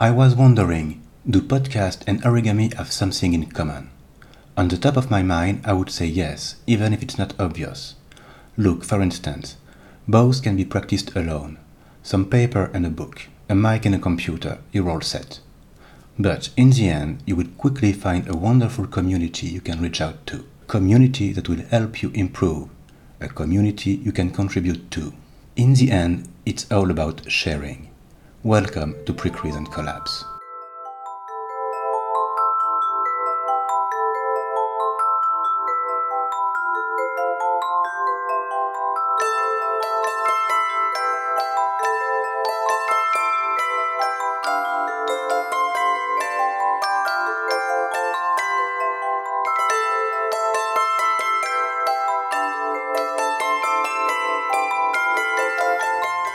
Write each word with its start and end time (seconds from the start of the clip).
I 0.00 0.12
was 0.12 0.36
wondering, 0.36 1.02
do 1.28 1.40
podcast 1.40 2.04
and 2.06 2.22
origami 2.22 2.72
have 2.74 2.92
something 2.92 3.34
in 3.34 3.50
common? 3.50 3.90
On 4.56 4.68
the 4.68 4.76
top 4.76 4.96
of 4.96 5.10
my 5.10 5.24
mind, 5.24 5.62
I 5.64 5.72
would 5.72 5.90
say 5.90 6.06
yes, 6.06 6.54
even 6.68 6.92
if 6.92 7.02
it's 7.02 7.18
not 7.18 7.34
obvious. 7.36 7.96
Look, 8.56 8.84
for 8.84 9.02
instance, 9.02 9.56
both 10.06 10.40
can 10.44 10.54
be 10.54 10.64
practiced 10.64 11.16
alone. 11.16 11.58
Some 12.04 12.26
paper 12.26 12.70
and 12.72 12.86
a 12.86 12.90
book, 12.90 13.26
a 13.48 13.56
mic 13.56 13.86
and 13.86 13.94
a 13.96 13.98
computer, 13.98 14.58
you're 14.70 14.88
all 14.88 15.00
set. 15.00 15.40
But 16.16 16.50
in 16.56 16.70
the 16.70 16.88
end, 16.88 17.24
you 17.26 17.34
will 17.34 17.48
quickly 17.58 17.92
find 17.92 18.28
a 18.28 18.36
wonderful 18.36 18.86
community 18.86 19.48
you 19.48 19.60
can 19.60 19.82
reach 19.82 20.00
out 20.00 20.24
to. 20.28 20.44
Community 20.68 21.32
that 21.32 21.48
will 21.48 21.64
help 21.70 22.04
you 22.04 22.12
improve. 22.14 22.68
A 23.20 23.26
community 23.26 23.90
you 23.90 24.12
can 24.12 24.30
contribute 24.30 24.92
to. 24.92 25.12
In 25.56 25.74
the 25.74 25.90
end, 25.90 26.28
it's 26.46 26.70
all 26.70 26.92
about 26.92 27.28
sharing. 27.28 27.88
Welcome 28.44 28.94
to 29.04 29.12
Pre-Crease 29.12 29.56
and 29.56 29.68
Collapse. 29.72 30.24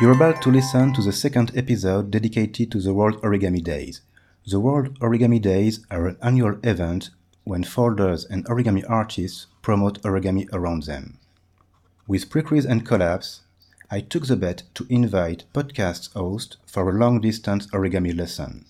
You're 0.04 0.12
about 0.12 0.42
to 0.42 0.52
listen 0.52 0.92
to 0.96 1.02
the 1.02 1.14
second 1.14 1.54
episode 1.56 2.12
dedicated 2.12 2.70
to 2.74 2.82
the 2.82 2.94
World 2.94 3.22
Origami 3.22 3.64
Days. 3.64 4.02
The 4.46 4.60
World 4.60 5.00
Origami 5.00 5.42
Days 5.42 5.80
are 5.90 6.08
an 6.08 6.18
annual 6.22 6.60
event 6.62 7.12
when 7.46 7.64
folders 7.64 8.26
and 8.26 8.44
origami 8.48 8.84
artists 8.90 9.48
promote 9.62 10.02
origami 10.02 10.52
around 10.52 10.84
them. 10.84 11.20
With 12.06 12.30
Pre-Crease 12.30 12.66
and 12.66 12.86
Collapse, 12.86 13.44
I 13.90 14.02
took 14.02 14.28
the 14.28 14.36
bet 14.36 14.64
to 14.74 14.86
invite 14.90 15.46
podcast 15.54 16.12
host 16.12 16.58
for 16.66 16.90
a 16.90 17.00
long 17.00 17.22
distance 17.22 17.68
origami 17.68 18.14
lesson. 18.14 18.66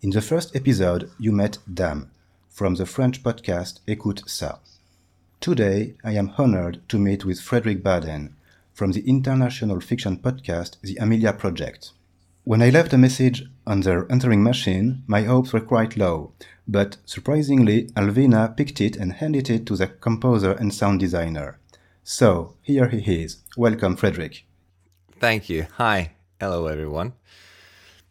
In 0.00 0.10
the 0.10 0.22
first 0.22 0.54
episode, 0.54 1.10
you 1.18 1.32
met 1.32 1.58
Dame 1.66 2.08
from 2.48 2.76
the 2.76 2.86
French 2.86 3.24
podcast 3.24 3.80
Écoute 3.88 4.22
ça. 4.28 4.60
Today, 5.40 5.94
I 6.04 6.12
am 6.12 6.34
honored 6.38 6.88
to 6.88 7.00
meet 7.00 7.24
with 7.24 7.40
Frederick 7.40 7.82
Baden 7.82 8.36
from 8.78 8.92
the 8.92 9.00
international 9.08 9.80
fiction 9.80 10.16
podcast 10.16 10.76
The 10.82 10.96
Amelia 11.00 11.32
Project. 11.32 11.90
When 12.44 12.62
I 12.62 12.70
left 12.70 12.92
a 12.92 12.96
message 12.96 13.42
on 13.66 13.80
their 13.80 14.06
answering 14.08 14.44
machine, 14.44 15.02
my 15.08 15.22
hopes 15.22 15.52
were 15.52 15.60
quite 15.60 15.96
low, 15.96 16.32
but 16.68 16.96
surprisingly, 17.04 17.88
Alvina 17.96 18.56
picked 18.56 18.80
it 18.80 18.94
and 18.94 19.14
handed 19.14 19.50
it 19.50 19.66
to 19.66 19.74
the 19.74 19.88
composer 19.88 20.52
and 20.52 20.72
sound 20.72 21.00
designer. 21.00 21.58
So, 22.04 22.54
here 22.62 22.86
he 22.86 23.24
is. 23.24 23.38
Welcome, 23.56 23.96
Frederick. 23.96 24.46
Thank 25.18 25.48
you. 25.48 25.66
Hi. 25.78 26.12
Hello, 26.40 26.68
everyone. 26.68 27.14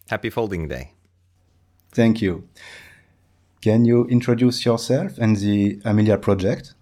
Happy 0.10 0.30
Folding 0.30 0.68
Day. 0.68 0.92
Thank 1.94 2.22
you. 2.22 2.50
Can 3.62 3.86
you 3.86 4.06
introduce 4.08 4.66
yourself 4.66 5.18
and 5.18 5.38
the 5.38 5.80
Amelia 5.86 6.18
Project? 6.18 6.74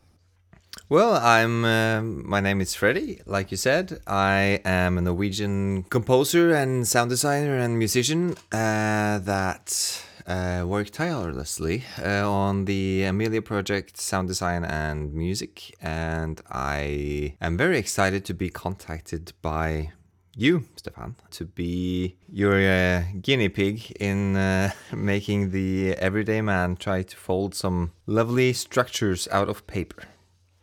Well, 0.88 1.16
I'm. 1.16 1.66
Uh, 1.66 2.03
my 2.03 2.39
name 2.39 2.61
is 2.61 2.75
Freddy. 2.75 3.19
Like 3.25 3.50
you 3.50 3.58
said, 3.58 4.02
I 4.05 4.61
am 4.64 5.00
a 5.00 5.02
Norwegian 5.02 5.81
composer 5.89 6.53
and 6.53 6.88
sound 6.88 7.09
designer 7.09 7.58
and 7.58 7.80
musician 7.80 8.36
uh, 8.52 9.17
that 9.17 10.06
uh, 10.28 10.63
work 10.67 10.91
tirelessly 10.91 11.86
uh, 12.00 12.30
on 12.30 12.66
the 12.66 13.02
Amelia 13.06 13.41
project, 13.41 13.97
sound 13.97 14.28
design 14.28 14.63
and 14.63 15.11
music. 15.11 15.75
And 15.81 16.40
I 16.51 17.35
am 17.41 17.57
very 17.57 17.79
excited 17.79 18.24
to 18.25 18.35
be 18.35 18.51
contacted 18.51 19.34
by 19.41 19.91
you, 20.35 20.66
Stefan, 20.75 21.16
to 21.31 21.45
be 21.45 22.16
your 22.31 22.59
uh, 22.62 23.06
guinea 23.24 23.50
pig 23.50 23.90
in 24.00 24.35
uh, 24.35 24.69
making 24.94 25.50
the 25.50 25.95
everyday 25.95 26.41
man 26.41 26.75
try 26.75 27.01
to 27.01 27.18
fold 27.18 27.56
some 27.56 27.91
lovely 28.06 28.53
structures 28.53 29.28
out 29.31 29.50
of 29.50 29.66
paper. 29.66 30.03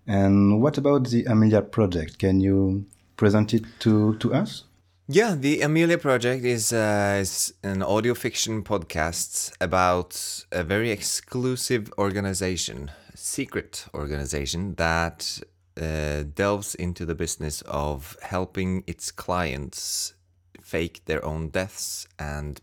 And 0.07 0.61
what 0.61 0.79
about 0.79 1.09
the 1.09 1.25
Amelia 1.25 1.63
project? 1.63 2.19
Can 2.19 2.41
you 2.41 2.87
present 3.17 3.55
it 3.55 3.65
to, 3.81 4.17
to 4.17 4.35
us? 4.35 4.65
Yeah, 5.09 5.35
the 5.35 5.61
Amelia 5.63 5.99
Project 5.99 6.45
is, 6.45 6.73
uh, 6.73 7.19
is 7.21 7.53
an 7.63 7.83
audio 7.83 8.15
fiction 8.15 8.62
podcast 8.62 9.53
about 9.61 10.45
a 10.53 10.62
very 10.62 10.91
exclusive 10.91 11.93
organization, 11.99 12.91
secret 13.15 13.87
organization 13.95 14.75
that 14.77 15.41
uh, 15.81 16.23
delves 16.35 16.75
into 16.77 17.05
the 17.05 17.15
business 17.15 17.62
of 17.62 18.17
helping 18.23 18.85
its 18.87 19.11
clients 19.11 20.15
fake 20.61 21.03
their 21.07 21.25
own 21.25 21.49
deaths 21.49 22.07
and 22.19 22.61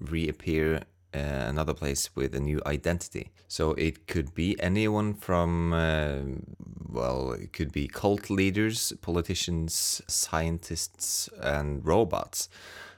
reappear 0.00 0.82
uh, 1.14 1.18
another 1.18 1.74
place 1.74 2.10
with 2.14 2.34
a 2.34 2.40
new 2.40 2.60
identity. 2.66 3.30
So 3.48 3.72
it 3.72 4.06
could 4.06 4.34
be 4.34 4.60
anyone 4.60 5.14
from, 5.14 5.72
uh, 5.72 6.18
well, 6.88 7.32
it 7.32 7.52
could 7.52 7.72
be 7.72 7.88
cult 7.88 8.30
leaders, 8.30 8.92
politicians, 9.00 10.02
scientists, 10.06 11.28
and 11.40 11.84
robots. 11.86 12.48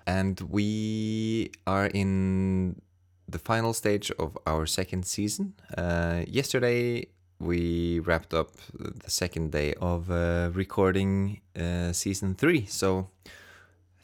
And 0.07 0.41
we 0.41 1.53
are 1.67 1.87
in 1.87 2.81
the 3.29 3.39
final 3.39 3.73
stage 3.73 4.11
of 4.19 4.37
our 4.47 4.67
second 4.67 5.07
season. 5.07 5.55
Uh, 5.79 6.25
yesterday, 6.27 7.07
we 7.39 8.01
wrapped 8.01 8.35
up 8.35 8.51
the 8.75 9.11
second 9.11 9.53
day 9.53 9.75
of 9.81 10.11
uh, 10.11 10.51
recording 10.53 11.41
uh, 11.59 11.93
season 11.93 12.35
three. 12.35 12.67
So 12.67 13.09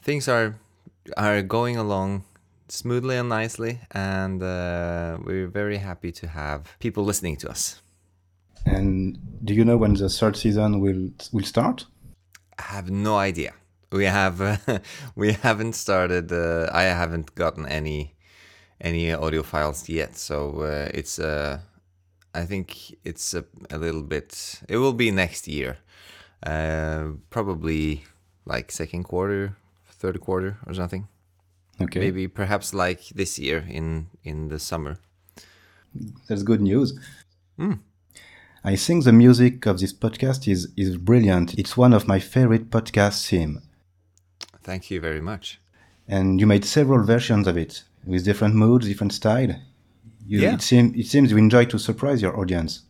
things 0.01 0.27
are 0.27 0.55
are 1.15 1.41
going 1.41 1.77
along 1.77 2.23
smoothly 2.69 3.17
and 3.17 3.29
nicely, 3.29 3.79
and 3.91 4.41
uh, 4.41 5.17
we're 5.23 5.47
very 5.47 5.77
happy 5.77 6.11
to 6.11 6.27
have 6.27 6.77
people 6.79 7.03
listening 7.03 7.37
to 7.37 7.49
us. 7.49 7.81
And 8.65 9.17
do 9.43 9.53
you 9.53 9.63
know 9.63 9.77
when 9.77 9.93
the 9.93 10.09
third 10.09 10.35
season 10.35 10.79
will 10.81 11.09
will 11.31 11.45
start? 11.45 11.85
I 12.59 12.63
have 12.73 12.89
no 12.89 13.17
idea. 13.17 13.53
We 13.91 14.05
have 14.05 14.41
uh, 14.41 14.57
we 15.15 15.33
haven't 15.33 15.73
started. 15.73 16.31
Uh, 16.31 16.69
I 16.73 16.83
haven't 16.83 17.35
gotten 17.35 17.65
any 17.67 18.15
any 18.81 19.13
audio 19.13 19.43
files 19.43 19.87
yet, 19.89 20.17
so 20.17 20.61
uh, 20.61 20.89
it's. 20.93 21.19
Uh, 21.19 21.59
I 22.33 22.45
think 22.45 22.95
it's 23.03 23.33
a, 23.33 23.45
a, 23.71 23.79
little 23.79 24.03
bit. 24.03 24.61
It 24.69 24.77
will 24.77 24.93
be 24.93 25.09
next 25.09 25.47
year, 25.47 25.77
uh, 26.45 27.13
probably 27.31 28.03
like 28.45 28.71
second 28.71 29.05
quarter, 29.05 29.55
third 29.89 30.21
quarter, 30.21 30.57
or 30.67 30.75
something. 30.75 31.07
Okay. 31.79 31.99
Maybe 31.99 32.27
perhaps 32.27 32.73
like 32.73 33.09
this 33.09 33.37
year 33.37 33.65
in 33.69 34.07
in 34.23 34.49
the 34.49 34.59
summer. 34.59 34.97
That's 36.27 36.43
good 36.43 36.61
news. 36.61 36.99
Mm. 37.59 37.79
I 38.63 38.75
think 38.75 39.03
the 39.03 39.13
music 39.13 39.65
of 39.65 39.79
this 39.79 39.93
podcast 39.93 40.47
is 40.47 40.67
is 40.75 40.97
brilliant. 40.97 41.53
It's 41.57 41.77
one 41.77 41.93
of 41.93 42.07
my 42.07 42.19
favorite 42.19 42.69
podcast 42.69 43.27
theme. 43.27 43.61
Thank 44.63 44.91
you 44.91 44.99
very 44.99 45.21
much. 45.21 45.61
And 46.07 46.39
you 46.39 46.47
made 46.47 46.65
several 46.65 47.03
versions 47.05 47.47
of 47.47 47.57
it 47.57 47.83
with 48.05 48.25
different 48.25 48.55
moods, 48.55 48.87
different 48.87 49.13
style. 49.13 49.55
You, 50.25 50.41
yeah. 50.41 50.53
It, 50.55 50.61
seem, 50.61 50.93
it 50.95 51.07
seems 51.07 51.31
you 51.31 51.37
enjoy 51.37 51.65
to 51.65 51.79
surprise 51.79 52.21
your 52.21 52.37
audience. 52.37 52.81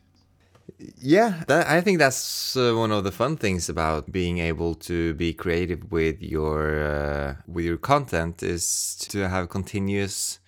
Yeah, 0.80 1.44
that, 1.48 1.68
I 1.68 1.82
think 1.82 1.98
that's 1.98 2.56
uh, 2.56 2.74
one 2.76 2.92
of 2.92 3.04
the 3.04 3.12
fun 3.12 3.36
things 3.36 3.68
about 3.68 4.12
being 4.12 4.38
able 4.38 4.76
to 4.76 5.16
be 5.16 5.34
creative 5.34 5.92
with 5.92 6.22
your 6.22 6.84
uh, 6.84 7.36
with 7.48 7.66
your 7.66 7.78
content 7.78 8.44
is 8.44 8.96
to 9.10 9.28
have 9.28 9.50
continuous 9.50 10.40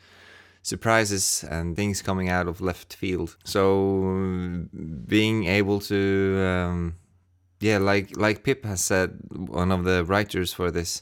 surprises 0.61 1.43
and 1.49 1.75
things 1.75 2.03
coming 2.03 2.29
out 2.29 2.47
of 2.47 2.61
left 2.61 2.93
field. 2.93 3.37
So 3.43 4.67
being 5.07 5.45
able 5.45 5.79
to, 5.81 6.45
um, 6.45 6.95
yeah, 7.59 7.79
like 7.79 8.15
like 8.15 8.43
Pip 8.43 8.65
has 8.65 8.81
said, 8.81 9.17
one 9.31 9.71
of 9.71 9.83
the 9.83 10.05
writers 10.05 10.53
for 10.53 10.69
this 10.69 11.01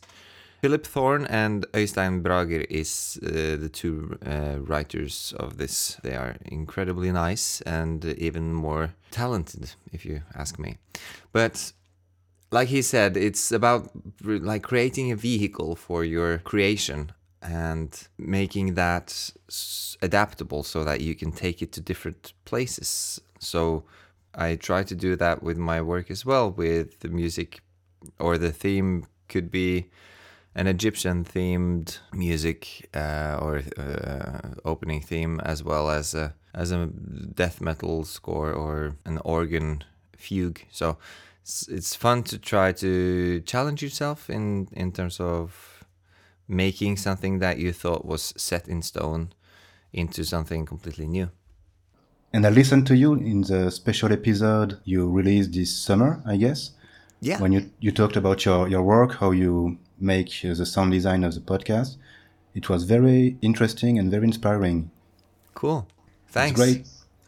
Philip 0.62 0.88
Thorne 0.88 1.28
and 1.28 1.66
Øystein 1.74 2.24
Brager 2.24 2.66
is 2.70 3.20
uh, 3.24 3.58
the 3.62 3.70
two 3.70 4.18
uh, 4.26 4.58
writers 4.60 5.34
of 5.40 5.58
this. 5.58 5.98
They 6.04 6.16
are 6.16 6.36
incredibly 6.46 7.12
nice 7.12 7.62
and 7.62 8.04
even 8.06 8.54
more 8.54 8.90
talented, 9.12 9.76
if 9.94 10.04
you 10.06 10.22
ask 10.34 10.58
me. 10.58 10.78
But 11.32 11.74
like 12.52 12.70
he 12.70 12.82
said, 12.82 13.18
it's 13.18 13.52
about 13.52 13.92
like 14.24 14.64
creating 14.64 15.12
a 15.12 15.16
vehicle 15.16 15.76
for 15.76 16.04
your 16.04 16.40
creation 16.40 17.12
and 17.42 18.08
making 18.18 18.74
that 18.74 19.32
adaptable 20.02 20.64
so 20.64 20.84
that 20.84 21.02
you 21.02 21.14
can 21.14 21.32
take 21.32 21.62
it 21.62 21.72
to 21.74 21.82
different 21.82 22.34
places. 22.46 23.22
So 23.40 23.84
I 24.34 24.56
try 24.56 24.84
to 24.84 24.96
do 24.96 25.16
that 25.18 25.44
with 25.44 25.58
my 25.58 25.82
work 25.82 26.10
as 26.10 26.26
well 26.26 26.50
with 26.52 27.00
the 27.02 27.10
music 27.10 27.60
or 28.20 28.38
the 28.38 28.52
theme 28.52 29.06
could 29.28 29.52
be 29.52 29.90
an 30.58 30.68
Egyptian 30.68 31.24
themed 31.24 32.00
music 32.12 32.90
uh, 32.96 33.38
or 33.40 33.62
uh, 33.78 34.56
opening 34.66 35.02
theme, 35.02 35.40
as 35.46 35.64
well 35.64 35.90
as 35.90 36.14
a 36.16 36.34
as 36.54 36.72
a 36.72 36.88
death 37.36 37.62
metal 37.62 38.04
score 38.04 38.52
or 38.52 38.96
an 39.06 39.20
organ 39.24 39.84
fugue. 40.18 40.60
So 40.72 40.98
it's, 41.44 41.68
it's 41.68 41.96
fun 41.96 42.24
to 42.24 42.40
try 42.40 42.72
to 42.74 43.42
challenge 43.42 43.84
yourself 43.84 44.30
in 44.30 44.68
in 44.72 44.92
terms 44.92 45.20
of 45.20 45.86
making 46.48 46.98
something 46.98 47.40
that 47.40 47.60
you 47.60 47.72
thought 47.72 48.06
was 48.06 48.34
set 48.36 48.68
in 48.68 48.82
stone 48.82 49.30
into 49.94 50.24
something 50.24 50.66
completely 50.66 51.08
new. 51.08 51.30
And 52.34 52.46
I 52.46 52.50
listened 52.50 52.88
to 52.88 52.96
you 52.96 53.14
in 53.14 53.42
the 53.42 53.70
special 53.70 54.12
episode 54.12 54.80
you 54.86 55.10
released 55.10 55.54
this 55.54 55.72
summer, 55.76 56.22
I 56.26 56.38
guess. 56.38 56.72
Yeah. 57.22 57.42
When 57.42 57.52
you, 57.52 57.70
you 57.80 57.92
talked 57.92 58.16
about 58.16 58.46
your, 58.46 58.68
your 58.68 58.84
work, 58.84 59.16
how 59.16 59.32
you 59.32 59.78
make 60.00 60.42
uh, 60.44 60.54
the 60.54 60.66
sound 60.66 60.92
design 60.92 61.24
of 61.24 61.34
the 61.34 61.42
podcast. 61.42 61.98
It 62.54 62.70
was 62.70 62.84
very 62.84 63.38
interesting 63.42 64.00
and 64.00 64.10
very 64.10 64.26
inspiring. 64.26 64.92
Cool. 65.54 65.88
Thanks. 66.28 66.60
It's 66.60 66.72
great. 66.72 66.88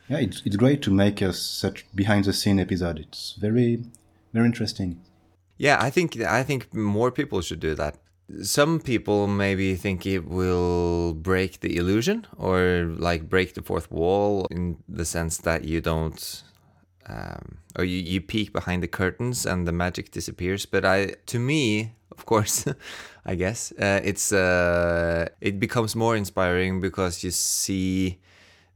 Yeah, 0.09 0.25
it's, 0.25 0.41
it's 0.45 0.55
great 0.55 0.81
to 0.83 0.91
make 0.91 1.21
a 1.21 1.33
such 1.33 1.85
behind 1.93 2.25
the 2.25 2.33
scene 2.33 2.59
episode. 2.59 2.99
It's 2.99 3.33
very, 3.33 3.83
very 4.33 4.47
interesting. 4.47 4.99
Yeah, 5.57 5.77
I 5.79 5.89
think 5.89 6.19
I 6.21 6.43
think 6.43 6.73
more 6.73 7.11
people 7.11 7.41
should 7.41 7.59
do 7.59 7.75
that. 7.75 7.97
Some 8.41 8.79
people 8.79 9.27
maybe 9.27 9.75
think 9.75 10.05
it 10.05 10.25
will 10.25 11.13
break 11.13 11.59
the 11.59 11.75
illusion 11.75 12.27
or 12.37 12.95
like 12.97 13.27
break 13.27 13.55
the 13.55 13.61
fourth 13.61 13.91
wall 13.91 14.47
in 14.51 14.77
the 14.87 15.05
sense 15.05 15.37
that 15.37 15.65
you 15.65 15.81
don't 15.81 16.43
um, 17.09 17.57
or 17.77 17.83
you, 17.83 17.97
you 17.97 18.21
peek 18.21 18.53
behind 18.53 18.83
the 18.83 18.87
curtains 18.87 19.45
and 19.45 19.67
the 19.67 19.71
magic 19.71 20.11
disappears. 20.11 20.65
But 20.65 20.85
I, 20.85 21.15
to 21.25 21.39
me, 21.39 21.93
of 22.19 22.25
course, 22.25 22.65
I 23.25 23.35
guess. 23.35 23.71
Uh, 23.71 24.01
it's 24.03 24.33
uh, 24.33 25.29
it 25.39 25.59
becomes 25.59 25.95
more 25.95 26.15
inspiring 26.17 26.81
because 26.81 27.23
you 27.23 27.31
see 27.31 28.19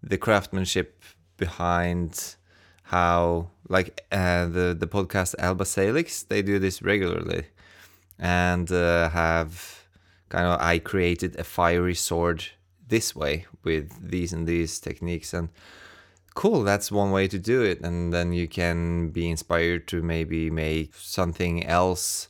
the 0.01 0.17
craftsmanship 0.17 1.03
behind 1.37 2.35
how 2.83 3.49
like 3.67 3.89
uh, 4.11 4.45
the 4.45 4.75
the 4.79 4.87
podcast 4.87 5.35
Alba 5.39 5.65
Salix 5.65 6.23
they 6.23 6.41
do 6.41 6.59
this 6.59 6.81
regularly 6.81 7.43
and 8.19 8.71
uh, 8.71 9.09
have 9.09 9.51
kind 10.29 10.45
of 10.47 10.61
I 10.61 10.79
created 10.79 11.35
a 11.37 11.43
fiery 11.43 11.95
sword 11.95 12.45
this 12.87 13.15
way 13.15 13.45
with 13.63 13.87
these 14.11 14.31
and 14.33 14.47
these 14.47 14.79
techniques 14.79 15.33
and 15.33 15.49
cool 16.33 16.63
that's 16.63 16.91
one 16.91 17.11
way 17.11 17.27
to 17.27 17.39
do 17.39 17.61
it. 17.61 17.81
And 17.81 18.13
then 18.13 18.33
you 18.33 18.47
can 18.47 19.09
be 19.09 19.29
inspired 19.29 19.87
to 19.89 20.01
maybe 20.01 20.49
make 20.49 20.93
something 20.95 21.65
else 21.65 22.29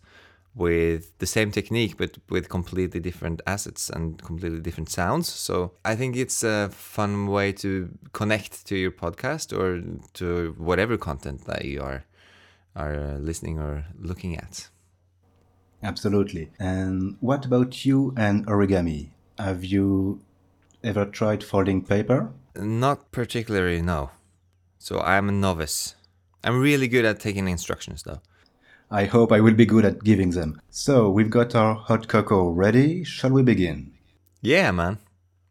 with 0.55 1.17
the 1.17 1.25
same 1.25 1.51
technique 1.51 1.97
but 1.97 2.17
with 2.29 2.47
completely 2.47 2.99
different 2.99 3.41
assets 3.47 3.89
and 3.89 4.21
completely 4.21 4.59
different 4.59 4.89
sounds 4.89 5.27
so 5.27 5.71
i 5.83 5.95
think 5.95 6.15
it's 6.15 6.43
a 6.43 6.69
fun 6.71 7.27
way 7.27 7.51
to 7.51 7.89
connect 8.11 8.65
to 8.65 8.75
your 8.75 8.91
podcast 8.91 9.51
or 9.57 9.81
to 10.13 10.53
whatever 10.57 10.97
content 10.97 11.45
that 11.45 11.65
you 11.65 11.81
are 11.81 12.05
are 12.75 12.95
uh, 12.95 13.17
listening 13.17 13.59
or 13.59 13.85
looking 13.99 14.37
at 14.37 14.69
Absolutely. 15.83 16.49
And 16.59 17.17
what 17.19 17.45
about 17.45 17.85
you 17.85 18.13
and 18.15 18.47
origami? 18.47 19.09
Have 19.37 19.65
you 19.65 20.21
ever 20.83 21.05
tried 21.05 21.43
folding 21.43 21.83
paper? 21.83 22.31
Not 22.55 23.11
particularly, 23.11 23.81
no. 23.81 24.11
So 24.79 25.01
I'm 25.01 25.27
a 25.27 25.33
novice. 25.33 25.95
I'm 26.43 26.59
really 26.59 26.87
good 26.87 27.05
at 27.05 27.19
taking 27.19 27.47
instructions, 27.47 28.03
though. 28.03 28.21
I 28.93 29.05
hope 29.05 29.31
I 29.31 29.39
will 29.39 29.55
be 29.55 29.65
good 29.65 29.85
at 29.85 30.03
giving 30.03 30.29
them. 30.29 30.61
So 30.69 31.09
we've 31.09 31.31
got 31.31 31.55
our 31.55 31.73
hot 31.73 32.07
cocoa 32.07 32.49
ready. 32.49 33.03
Shall 33.03 33.31
we 33.31 33.41
begin? 33.41 33.91
Yeah, 34.43 34.69
man. 34.69 34.99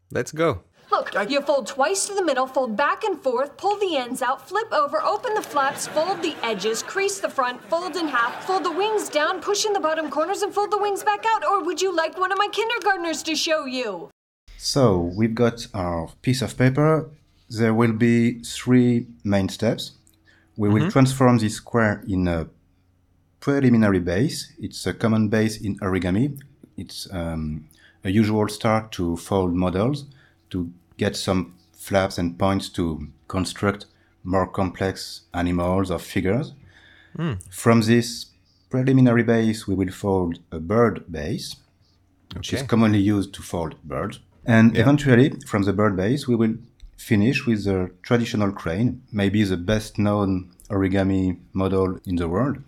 Let's 0.09 0.31
go. 0.31 0.63
Look, 0.89 1.13
you 1.29 1.41
fold 1.41 1.67
twice 1.67 2.07
to 2.07 2.13
the 2.13 2.23
middle, 2.23 2.47
fold 2.47 2.77
back 2.77 3.03
and 3.03 3.21
forth, 3.21 3.57
pull 3.57 3.77
the 3.79 3.97
ends 3.97 4.21
out, 4.21 4.47
flip 4.47 4.71
over, 4.71 5.03
open 5.03 5.33
the 5.33 5.41
flaps, 5.41 5.87
fold 5.87 6.21
the 6.21 6.37
edges, 6.41 6.81
crease 6.83 7.19
the 7.19 7.27
front, 7.27 7.61
fold 7.69 7.97
in 7.97 8.07
half, 8.07 8.45
fold 8.45 8.63
the 8.63 8.71
wings 8.71 9.09
down, 9.09 9.41
push 9.41 9.65
in 9.65 9.73
the 9.73 9.79
bottom 9.81 10.09
corners, 10.09 10.41
and 10.41 10.53
fold 10.53 10.71
the 10.71 10.77
wings 10.77 11.03
back 11.03 11.25
out. 11.27 11.43
Or 11.43 11.65
would 11.65 11.81
you 11.81 11.93
like 11.93 12.17
one 12.17 12.31
of 12.31 12.37
my 12.37 12.47
kindergartners 12.47 13.21
to 13.23 13.35
show 13.35 13.65
you? 13.65 14.09
So 14.55 15.11
we've 15.17 15.35
got 15.35 15.67
our 15.73 16.07
piece 16.21 16.41
of 16.41 16.57
paper. 16.57 17.09
There 17.49 17.73
will 17.73 17.91
be 17.91 18.39
three 18.39 19.07
main 19.25 19.49
steps. 19.49 19.91
We 20.55 20.69
will 20.69 20.83
mm-hmm. 20.83 20.89
transform 20.91 21.39
this 21.39 21.55
square 21.55 22.05
in 22.07 22.25
a 22.29 22.47
preliminary 23.43 23.99
base. 23.99 24.53
It's 24.57 24.87
a 24.87 24.93
common 24.93 25.27
base 25.27 25.59
in 25.59 25.77
origami. 25.79 26.39
It's 26.77 27.09
um, 27.11 27.67
a 28.05 28.09
usual 28.09 28.47
start 28.47 28.93
to 28.93 29.17
fold 29.17 29.53
models 29.53 30.05
to 30.51 30.71
get 30.97 31.17
some 31.17 31.53
flaps 31.73 32.17
and 32.17 32.39
points 32.39 32.69
to 32.69 33.05
construct 33.27 33.87
more 34.23 34.47
complex 34.47 35.23
animals 35.33 35.91
or 35.91 35.99
figures. 35.99 36.53
From 37.49 37.81
this 37.81 38.27
preliminary 38.69 39.23
base, 39.23 39.67
we 39.67 39.75
will 39.75 39.91
fold 39.91 40.39
a 40.49 40.59
bird 40.59 41.03
base, 41.11 41.57
which 42.35 42.53
is 42.53 42.63
commonly 42.63 42.99
used 42.99 43.33
to 43.33 43.41
fold 43.41 43.75
birds. 43.83 44.19
And 44.45 44.77
eventually, 44.77 45.31
from 45.45 45.63
the 45.63 45.73
bird 45.73 45.97
base, 45.97 46.29
we 46.29 46.35
will 46.35 46.55
finish 46.95 47.45
with 47.45 47.65
the 47.65 47.91
traditional 48.03 48.53
crane, 48.53 49.01
maybe 49.11 49.43
the 49.43 49.57
best 49.57 49.99
known 49.99 50.51
origami 50.69 51.39
model 51.51 51.99
in 52.05 52.15
the 52.15 52.29
world. 52.29 52.59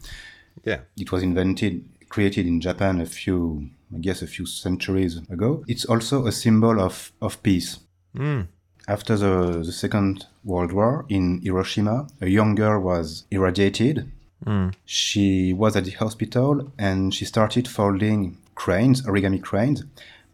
Yeah. 0.65 0.79
It 0.97 1.12
was 1.12 1.23
invented, 1.23 1.85
created 2.09 2.47
in 2.47 2.59
Japan 2.59 3.00
a 3.00 3.06
few, 3.06 3.69
I 3.94 4.00
guess, 4.00 4.21
a 4.21 4.27
few 4.27 4.45
centuries 4.45 5.17
ago. 5.29 5.63
It's 5.67 5.85
also 5.85 6.25
a 6.25 6.31
symbol 6.31 6.81
of, 6.81 7.12
of 7.21 7.41
peace. 7.44 7.79
Hmm. 8.15 8.41
After 8.88 9.15
the, 9.15 9.63
the 9.63 9.71
Second 9.71 10.25
World 10.44 10.71
War 10.71 11.06
in 11.09 11.41
Hiroshima, 11.41 12.07
a 12.21 12.27
young 12.27 12.56
girl 12.56 12.79
was 12.81 13.25
irradiated. 13.31 14.12
Hmm. 14.44 14.69
She 14.85 15.53
was 15.53 15.75
at 15.75 15.85
the 15.85 15.91
hospital 15.91 16.71
and 16.77 17.13
she 17.13 17.25
started 17.25 17.68
folding 17.68 18.38
cranes, 18.53 19.01
origami 19.03 19.41
cranes, 19.41 19.83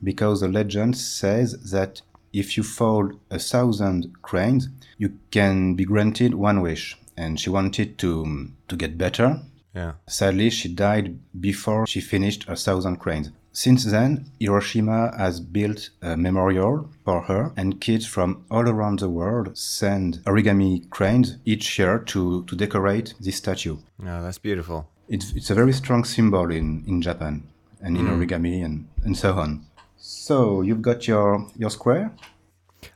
because 0.04 0.42
the 0.42 0.48
legend 0.48 0.98
says 0.98 1.72
that 1.72 2.01
if 2.34 2.56
you 2.57 2.63
fold 2.63 3.19
a 3.30 3.39
thousand 3.39 4.22
cranes, 4.22 4.69
you 4.98 5.18
can 5.31 5.75
be 5.75 5.86
granted 5.86 6.34
one 6.34 6.62
wish. 6.62 6.98
And 7.18 7.39
she 7.39 7.50
wanted 7.50 7.98
to, 8.00 8.50
to 8.68 8.75
get 8.75 8.98
better. 8.98 9.42
Yeah. 9.74 9.94
Sadly, 10.08 10.50
she 10.50 10.68
died 10.70 11.20
before 11.40 11.88
she 11.88 12.02
finished 12.02 12.46
a 12.48 12.56
thousand 12.56 12.98
cranes. 12.98 13.32
Since 13.54 13.84
then, 13.86 14.32
Hiroshima 14.40 15.14
has 15.18 15.42
built 15.42 15.90
a 16.02 16.16
memorial 16.16 16.90
for 17.04 17.22
her, 17.24 17.52
and 17.58 17.82
kids 17.82 18.06
from 18.06 18.46
all 18.50 18.68
around 18.70 19.00
the 19.00 19.10
world 19.10 19.58
send 19.58 20.20
origami 20.25 20.90
cranes 20.90 21.38
each 21.44 21.78
year 21.78 22.00
to, 22.00 22.46
to 22.46 22.56
decorate 22.56 23.13
this 23.20 23.36
statue. 23.36 23.78
No, 24.00 24.24
that's 24.24 24.38
beautiful. 24.38 24.88
It's, 25.10 25.34
it's 25.36 25.50
a 25.50 25.56
very 25.56 25.74
strong 25.74 26.06
symbol 26.06 26.50
in, 26.50 26.86
in 26.88 27.01
Japan 27.01 27.44
and 27.82 27.98
in 27.98 28.08
mm. 28.08 28.18
origami 28.18 28.63
and, 28.63 28.88
and 29.04 29.18
so 29.18 29.34
on. 29.34 29.66
So, 29.98 30.62
you've 30.62 30.82
got 30.82 31.08
your, 31.08 31.48
your 31.58 31.70
square? 31.70 32.13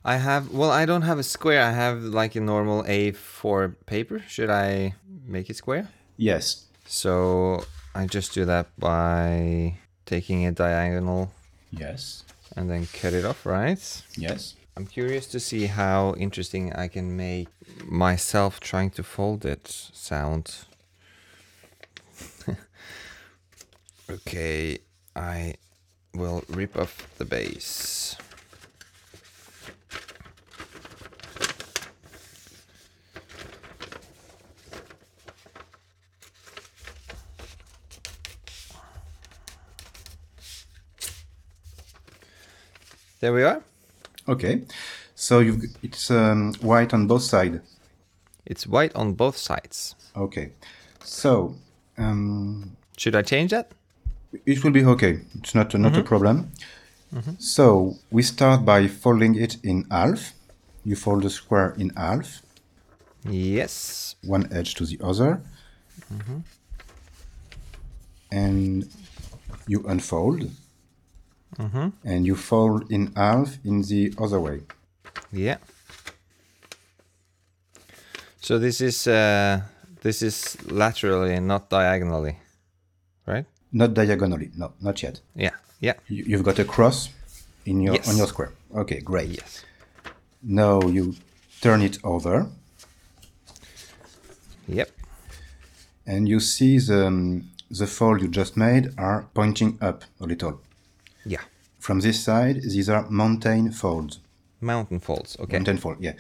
I 0.06 0.16
have, 0.16 0.52
well, 0.52 0.72
I 0.72 0.86
don't 0.86 1.02
have 1.02 1.20
a 1.20 1.24
square. 1.24 1.62
I 1.62 1.72
have 1.72 2.02
like 2.02 2.36
a 2.36 2.42
normal 2.42 2.84
A4 2.84 3.76
paper. 3.86 4.24
Should 4.28 4.50
I 4.50 4.96
make 5.26 5.50
it 5.50 5.58
square? 5.58 5.90
Yes. 6.18 6.66
So 6.88 7.66
I 7.94 8.06
just 8.06 8.34
do 8.34 8.46
that 8.46 8.68
by 8.78 9.78
taking 10.06 10.46
a 10.46 10.52
diagonal 10.52 11.32
Yes. 11.72 12.24
and 12.56 12.70
then 12.70 12.88
cut 12.88 13.14
it 13.14 13.26
off, 13.26 13.46
right? 13.46 14.04
Yes. 14.18 14.56
I'm 14.78 14.86
curious 14.86 15.26
to 15.28 15.40
see 15.40 15.68
how 15.68 16.16
interesting 16.18 16.74
I 16.74 16.88
can 16.90 17.16
make 17.16 17.48
myself 17.86 18.60
trying 18.60 18.90
to 18.92 19.04
fold 19.04 19.46
it 19.46 19.68
sound. 19.94 20.54
okay, 24.10 24.80
I 25.16 25.56
will 26.14 26.44
rip 26.50 26.78
off 26.78 27.08
the 27.18 27.26
base. 27.26 28.16
There 43.20 43.34
we 43.34 43.44
are. 43.44 43.62
Okay. 44.28 44.64
So, 45.16 45.40
you've, 45.40 45.64
it's 45.84 46.12
um, 46.12 46.54
white 46.62 46.94
on 46.94 47.08
both 47.08 47.24
sides. 47.24 47.60
It's 48.46 48.68
white 48.68 48.94
on 48.96 49.14
both 49.14 49.38
sides. 49.38 49.96
Okay. 50.16 50.52
So, 51.04 51.56
um, 51.98 52.76
Should 52.98 53.16
I 53.16 53.22
change 53.22 53.52
that? 53.52 53.72
it 54.46 54.64
will 54.64 54.72
be 54.72 54.84
okay. 54.84 55.22
It's 55.40 55.56
not 55.56 55.74
not 55.76 55.96
a 55.98 56.04
problem. 56.04 56.52
So 57.40 57.96
we 58.12 58.22
start 58.24 58.66
by 58.66 58.88
folding 58.90 59.36
it 59.36 59.56
in 59.64 59.86
half. 59.90 60.34
You 60.84 60.98
fold 60.98 61.24
the 61.24 61.30
square 61.30 61.74
in 61.78 61.90
half, 61.96 62.42
Yes. 63.24 64.16
one 64.22 64.52
edge 64.52 64.76
to 64.76 64.86
the 64.86 65.00
other, 65.02 65.42
and 68.32 68.90
you 69.68 69.86
unfold. 69.88 70.50
And 71.58 72.26
you 72.26 72.36
fold 72.36 72.92
in 72.92 73.12
half 73.16 73.58
in 73.64 73.82
the 73.82 74.14
other 74.18 74.40
way. 74.40 74.62
Yeah. 75.32 75.58
So 78.42 78.60
this 78.60 78.82
is 78.82 79.08
uh, 79.08 79.62
this 80.02 80.22
is 80.22 80.58
laterally 80.70 81.34
and 81.34 81.48
not 81.48 81.70
diagonally, 81.70 82.38
right? 83.26 83.46
Not 83.72 83.94
diagonally, 83.94 84.52
no, 84.56 84.74
not 84.82 85.02
yet. 85.04 85.22
Yeah. 85.36 85.52
Yeah. 85.80 85.94
You- 86.08 86.26
You've 86.28 86.44
got 86.44 86.60
a 86.60 86.64
cross 86.66 87.10
in 87.66 87.82
your 87.82 87.96
Yes. 87.96 88.08
on 88.10 88.18
your 88.18 88.28
square. 88.28 88.52
Okay, 88.76 89.00
great. 89.02 89.30
Yes. 89.30 89.66
Now 90.44 90.82
you 90.82 91.16
turn 91.62 91.82
it 91.82 91.98
over, 92.04 92.48
Yep. 94.68 94.90
and 96.06 96.28
you 96.30 96.40
see 96.40 96.78
the 96.80 97.08
um, 97.08 97.50
the 97.72 97.88
fold 97.88 98.22
you 98.22 98.28
just 98.28 98.56
made 98.56 98.94
are 98.98 99.26
pointing 99.34 99.78
up 99.82 100.04
a 100.20 100.26
little. 100.26 100.62
Yeah. 101.26 101.42
From 101.80 102.00
this 102.00 102.24
side, 102.24 102.62
these 102.64 102.90
are 102.90 103.10
mountain 103.10 103.72
folds. 103.72 104.20
Mountain 104.62 105.00
folds. 105.00 105.38
Okay. 105.40 105.58
Mountain 105.58 105.78
fold, 105.78 105.98
yeah. 106.00 106.14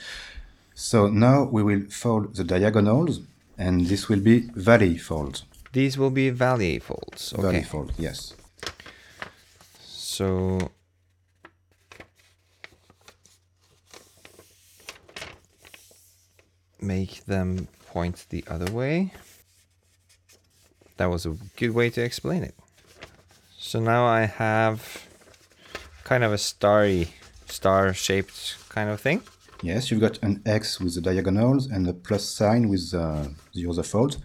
So 0.73 1.07
now 1.07 1.43
we 1.43 1.63
will 1.63 1.83
fold 1.89 2.35
the 2.35 2.43
diagonals, 2.43 3.21
and 3.57 3.85
this 3.85 4.09
will 4.09 4.19
be 4.19 4.49
valley 4.55 4.97
folds. 4.97 5.45
These 5.71 5.97
will 5.97 6.09
be 6.09 6.29
valley 6.29 6.79
folds. 6.79 7.33
Okay. 7.33 7.41
Valley 7.41 7.63
fold, 7.63 7.93
yes. 7.97 8.33
So 9.81 10.71
make 16.81 17.25
them 17.25 17.67
point 17.87 18.25
the 18.29 18.43
other 18.47 18.71
way. 18.71 19.13
That 20.97 21.07
was 21.07 21.25
a 21.25 21.35
good 21.57 21.71
way 21.71 21.89
to 21.89 22.01
explain 22.01 22.43
it. 22.43 22.55
So 23.67 23.79
now 23.79 24.05
I 24.05 24.25
have 24.27 25.07
kind 26.03 26.23
of 26.23 26.31
a 26.31 26.37
starry, 26.37 27.07
star 27.47 27.95
shaped 27.95 28.57
kind 28.69 28.91
of 28.91 29.01
thing. 29.01 29.23
Yes, 29.63 29.89
you've 29.89 30.01
got 30.01 30.19
an 30.21 30.43
X 30.45 30.79
with 30.79 30.93
the 30.93 31.01
diagonals 31.01 31.65
and 31.65 31.87
a 31.87 31.93
plus 31.93 32.25
sign 32.25 32.69
with 32.69 32.93
uh, 32.93 33.29
the 33.55 33.67
other 33.67 33.81
fold. 33.81 34.17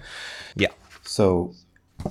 Yeah. 0.57 0.73
So 1.05 1.55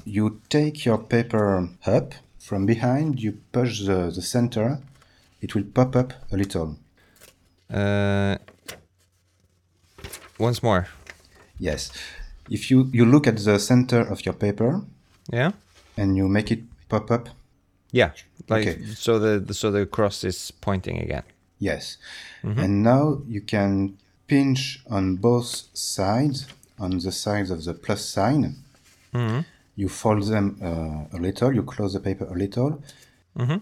you 0.05 0.41
take 0.49 0.85
your 0.85 0.97
paper 0.97 1.69
up 1.85 2.15
from 2.39 2.65
behind, 2.65 3.21
you 3.21 3.33
push 3.51 3.85
the, 3.85 4.09
the 4.09 4.23
center, 4.23 4.79
it 5.39 5.53
will 5.53 5.65
pop 5.65 5.95
up 5.95 6.13
a 6.31 6.35
little. 6.35 6.77
Uh, 7.71 8.37
once 10.39 10.63
more. 10.63 10.87
Yes. 11.59 11.91
If 12.49 12.71
you, 12.71 12.89
you 12.91 13.05
look 13.05 13.27
at 13.27 13.37
the 13.37 13.59
center 13.59 14.01
of 14.01 14.25
your 14.25 14.33
paper 14.33 14.81
Yeah. 15.31 15.51
and 15.95 16.17
you 16.17 16.27
make 16.27 16.49
it 16.51 16.63
pop 16.89 17.09
up, 17.11 17.29
Yeah. 17.91 18.11
Like 18.49 18.67
Okay. 18.67 18.85
so 18.95 19.19
the, 19.19 19.39
the 19.39 19.53
so 19.53 19.71
the 19.71 19.85
cross 19.85 20.23
is 20.23 20.51
pointing 20.51 20.97
again. 21.05 21.23
yes. 21.59 21.97
Mm-hmm. 22.43 22.59
And 22.63 22.83
now 22.83 23.21
you 23.27 23.41
can 23.41 23.97
pinch 24.27 24.81
on 24.89 25.15
both 25.17 25.49
sides, 25.73 26.47
on 26.79 26.91
the 26.99 27.11
sides 27.11 27.49
of 27.51 27.63
the 27.65 27.73
plus 27.73 28.05
sign. 28.05 28.55
Mm-hmm. 29.13 29.41
You 29.75 29.89
fold 29.89 30.23
them 30.23 30.57
uh, 30.61 31.17
a 31.17 31.19
little, 31.19 31.53
you 31.53 31.63
close 31.63 31.93
the 31.93 31.99
paper 31.99 32.25
a 32.25 32.33
little. 32.43 32.81
Mm-hmm. 33.37 33.57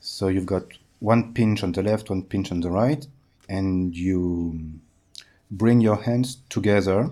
So 0.00 0.28
you've 0.28 0.46
got 0.46 0.64
one 1.00 1.32
pinch 1.34 1.62
on 1.62 1.72
the 1.72 1.82
left, 1.82 2.10
one 2.10 2.22
pinch 2.22 2.50
on 2.52 2.60
the 2.60 2.70
right, 2.70 3.06
and 3.48 3.94
you 3.94 4.80
bring 5.50 5.80
your 5.80 5.96
hands 6.02 6.38
together 6.48 7.10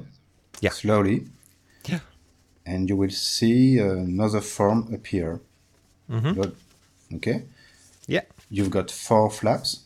Yeah. 0.61 0.73
slowly, 0.73 1.27
Yeah. 1.89 2.01
and 2.65 2.89
you 2.89 2.97
will 2.97 3.11
see 3.35 3.79
another 3.79 4.41
form 4.41 4.93
appear. 4.93 5.41
Mm-hmm. 6.11 6.41
Good. 6.41 6.57
Okay? 7.15 7.45
Yeah. 8.07 8.23
You've 8.51 8.71
got 8.71 8.91
four 8.91 9.31
flaps. 9.31 9.85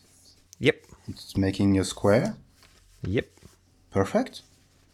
Yep. 0.59 0.85
It's 1.07 1.35
making 1.35 1.79
a 1.79 1.83
square. 1.83 2.35
Yep. 3.03 3.27
Perfect. 3.91 4.43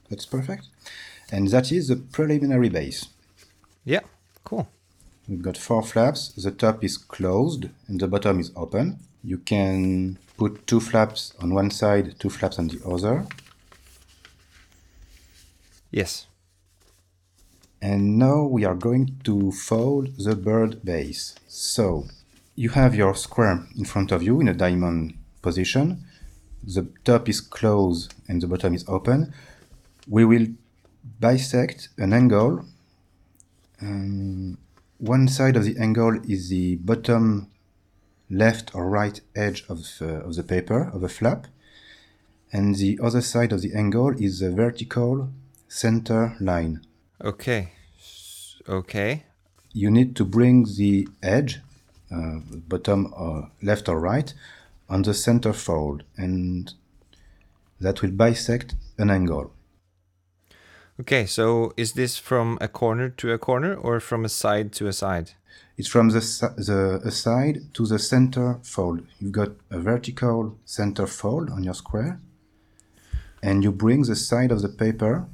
That's 0.10 0.26
perfect. 0.26 0.68
And 1.32 1.50
that 1.50 1.72
is 1.72 1.90
the 1.90 1.98
preliminary 1.98 2.70
base. 2.70 3.08
Yeah. 3.84 4.02
Cool. 4.44 4.68
We've 5.28 5.42
got 5.42 5.58
four 5.58 5.84
flaps. 5.84 6.30
The 6.30 6.52
top 6.52 6.84
is 6.84 6.98
closed 6.98 7.70
and 7.88 8.00
the 8.00 8.08
bottom 8.08 8.40
is 8.40 8.52
open. 8.56 9.00
You 9.24 9.40
can 9.40 10.18
put 10.38 10.66
two 10.68 10.80
flaps 10.80 11.34
on 11.42 11.54
one 11.54 11.70
side, 11.72 12.18
two 12.20 12.30
flaps 12.30 12.60
on 12.60 12.70
the 12.70 12.80
other. 12.88 13.26
Yes. 15.92 16.28
And 17.82 18.18
now 18.18 18.44
we 18.44 18.66
are 18.66 18.76
going 18.76 19.20
to 19.24 19.52
fold 19.52 20.18
the 20.18 20.36
bird 20.36 20.84
base. 20.84 21.36
So 21.48 22.06
you 22.56 22.70
have 22.72 22.96
your 22.96 23.14
square 23.16 23.68
in 23.78 23.86
front 23.86 24.12
of 24.12 24.24
you 24.24 24.42
in 24.42 24.48
a 24.48 24.54
diamond 24.54 25.14
position. 25.42 26.04
The 26.64 26.88
top 27.06 27.30
is 27.30 27.40
closed 27.40 28.16
and 28.28 28.42
the 28.42 28.48
bottom 28.48 28.74
is 28.74 28.84
open. 28.88 29.34
We 30.08 30.26
will 30.26 30.48
bisect 31.20 31.90
an 31.98 32.14
angle. 32.14 32.66
Um, 33.80 34.58
one 34.98 35.28
side 35.28 35.56
of 35.56 35.64
the 35.64 35.78
angle 35.78 36.20
is 36.28 36.50
the 36.50 36.78
bottom 36.78 37.52
left 38.30 38.74
or 38.74 38.90
right 38.90 39.22
edge 39.36 39.64
of, 39.70 39.86
uh, 40.02 40.26
of 40.26 40.36
the 40.36 40.44
paper, 40.44 40.90
of 40.94 41.04
a 41.04 41.10
flap. 41.10 41.48
And 42.52 42.76
the 42.76 43.00
other 43.04 43.22
side 43.22 43.52
of 43.52 43.62
the 43.62 43.74
angle 43.76 44.10
is 44.18 44.40
the 44.40 44.52
vertical 44.52 45.30
center 45.68 46.36
line. 46.40 46.82
Okay. 47.24 47.72
Okay. 48.70 49.24
you 49.78 49.92
need 49.92 50.16
to 50.16 50.26
bring 50.26 50.66
the 50.78 51.08
edge, 51.22 51.60
uh, 52.12 52.40
bottom 52.68 53.14
or 53.16 53.52
left 53.62 53.88
or 53.88 54.00
right, 54.00 54.34
on 54.90 55.04
the 55.04 55.14
center 55.14 55.54
fold, 55.54 56.04
and 56.18 56.74
that 57.80 58.02
will 58.02 58.12
bisect 58.12 58.76
an 58.98 59.10
angle. 59.12 59.52
Okay. 61.00 61.26
So 61.28 61.74
is 61.78 61.94
this 61.94 62.18
from 62.18 62.58
a 62.60 62.68
corner 62.68 63.10
to 63.10 63.32
a 63.32 63.38
corner 63.38 63.76
or 63.76 64.00
from 64.00 64.26
a 64.26 64.30
side 64.30 64.72
to 64.74 64.88
a 64.88 64.94
side? 64.94 65.34
It's 65.78 65.88
from 65.88 66.10
the, 66.10 66.22
the 66.58 67.02
a 67.06 67.12
side 67.12 67.74
to 67.76 67.86
the 67.86 68.00
center 68.00 68.60
fold. 68.64 69.02
You've 69.20 69.32
got 69.32 69.52
a 69.70 69.80
vertical 69.80 70.58
center 70.66 71.06
fold 71.06 71.52
on 71.52 71.64
your 71.64 71.76
square, 71.76 72.20
and 73.44 73.64
you 73.64 73.72
bring 73.72 74.02
the 74.04 74.16
side 74.16 74.52
of 74.52 74.64
the 74.64 74.70
paper, 74.70 75.28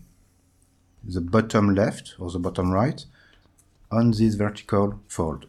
the 1.04 1.22
bottom 1.22 1.76
left 1.76 2.16
or 2.20 2.32
the 2.32 2.40
bottom 2.40 2.72
right, 2.72 3.06
on 3.92 4.12
this 4.12 4.36
vertical 4.36 5.00
fold. 5.08 5.46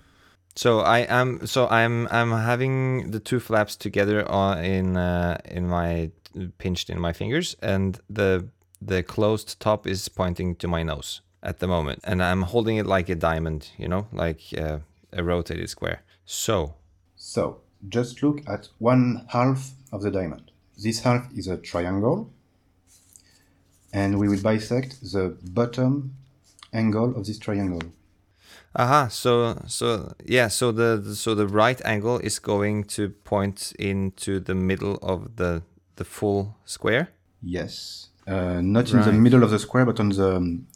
So 0.57 0.81
I 0.81 1.01
am. 1.01 1.47
So 1.47 1.67
I'm. 1.69 2.07
I'm 2.11 2.31
having 2.31 3.11
the 3.11 3.21
two 3.21 3.41
flaps 3.41 3.77
together 3.77 4.29
on 4.29 4.65
in 4.65 4.97
uh, 4.97 5.39
in 5.45 5.69
my 5.69 6.11
pinched 6.59 6.91
in 6.91 7.01
my 7.01 7.13
fingers, 7.13 7.57
and 7.61 8.01
the 8.09 8.49
the 8.81 9.03
closed 9.03 9.59
top 9.59 9.87
is 9.87 10.09
pointing 10.09 10.55
to 10.57 10.69
my 10.69 10.83
nose 10.83 11.23
at 11.43 11.59
the 11.59 11.67
moment, 11.67 12.01
and 12.05 12.23
I'm 12.23 12.43
holding 12.43 12.77
it 12.77 12.87
like 12.87 13.09
a 13.09 13.17
diamond. 13.17 13.71
You 13.79 13.89
know, 13.89 14.07
like 14.13 14.43
uh, 14.57 14.79
a 15.13 15.25
rotated 15.25 15.69
square. 15.71 16.03
So 16.25 16.75
So 17.17 17.61
just 17.89 18.23
look 18.23 18.41
at 18.49 18.69
one 18.79 19.27
half 19.29 19.73
of 19.93 20.03
the 20.03 20.11
diamond. 20.11 20.51
This 20.77 21.01
half 21.01 21.33
is 21.37 21.49
a 21.49 21.57
triangle, 21.57 22.31
and 23.95 24.19
we 24.19 24.29
will 24.29 24.43
bisect 24.43 25.01
the 25.13 25.37
bottom 25.53 26.13
angle 26.73 27.17
of 27.17 27.25
this 27.27 27.39
triangle. 27.39 27.81
Aha, 28.77 29.09
so 29.09 29.55
so 29.67 30.13
yeah, 30.27 30.49
so 30.51 30.73
the 30.73 31.01
the- 31.05 31.15
so 31.15 31.35
the 31.35 31.47
right 31.47 31.81
angle 31.85 32.19
is 32.19 32.41
going 32.41 32.85
to 32.97 33.09
point 33.25 33.73
into 33.79 34.41
the 34.41 34.55
middle 34.55 34.99
of 35.03 35.37
the 35.37 35.63
the 35.97 36.05
full 36.05 36.57
square. 36.65 37.07
Yes, 37.41 38.09
uh, 38.27 38.61
not 38.61 38.91
in 38.91 39.01
the 39.03 39.13
middle 39.13 39.43
of 39.45 39.51
the 39.51 39.59
square, 39.59 39.85
but 39.87 40.01
on 40.01 40.09
the 40.09 40.37
um, 40.37 40.67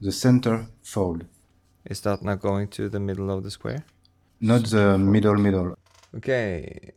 the 0.00 0.12
center 0.12 0.66
fold, 0.82 1.24
Is 1.90 2.00
that 2.02 2.22
not 2.22 2.40
going 2.40 2.68
to 2.68 2.88
the 2.88 3.00
middle 3.00 3.30
of 3.36 3.42
the 3.42 3.50
square? 3.50 3.82
not 4.40 4.70
the 4.70 4.96
middle 4.98 5.34
middle. 5.36 5.74
Okay. 6.16 6.92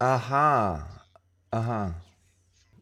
Aha. 0.00 0.84
Aha. 1.52 1.94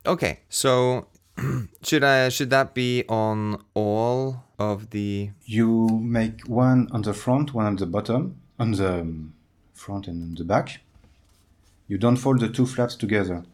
Okay, 0.04 0.40
so 0.49 1.06
should 1.82 2.02
I 2.02 2.28
should 2.28 2.50
that 2.50 2.75
be 2.75 3.04
on 3.09 3.62
all 3.75 4.44
of 4.59 4.90
the 4.90 5.30
You 5.44 5.88
make 6.02 6.40
one 6.49 6.88
on 6.90 7.02
the 7.02 7.14
front, 7.14 7.54
one 7.54 7.66
on 7.66 7.76
the 7.76 7.87
bottom, 7.87 8.40
on 8.59 8.73
the 8.73 9.00
um, 9.00 9.35
front 9.75 10.09
and 10.09 10.23
on 10.23 10.35
the 10.35 10.44
back. 10.44 10.80
You 11.87 11.99
don't 11.99 12.16
fold 12.16 12.40
the 12.40 12.49
two 12.49 12.66
flaps 12.66 12.97
together. 12.97 13.44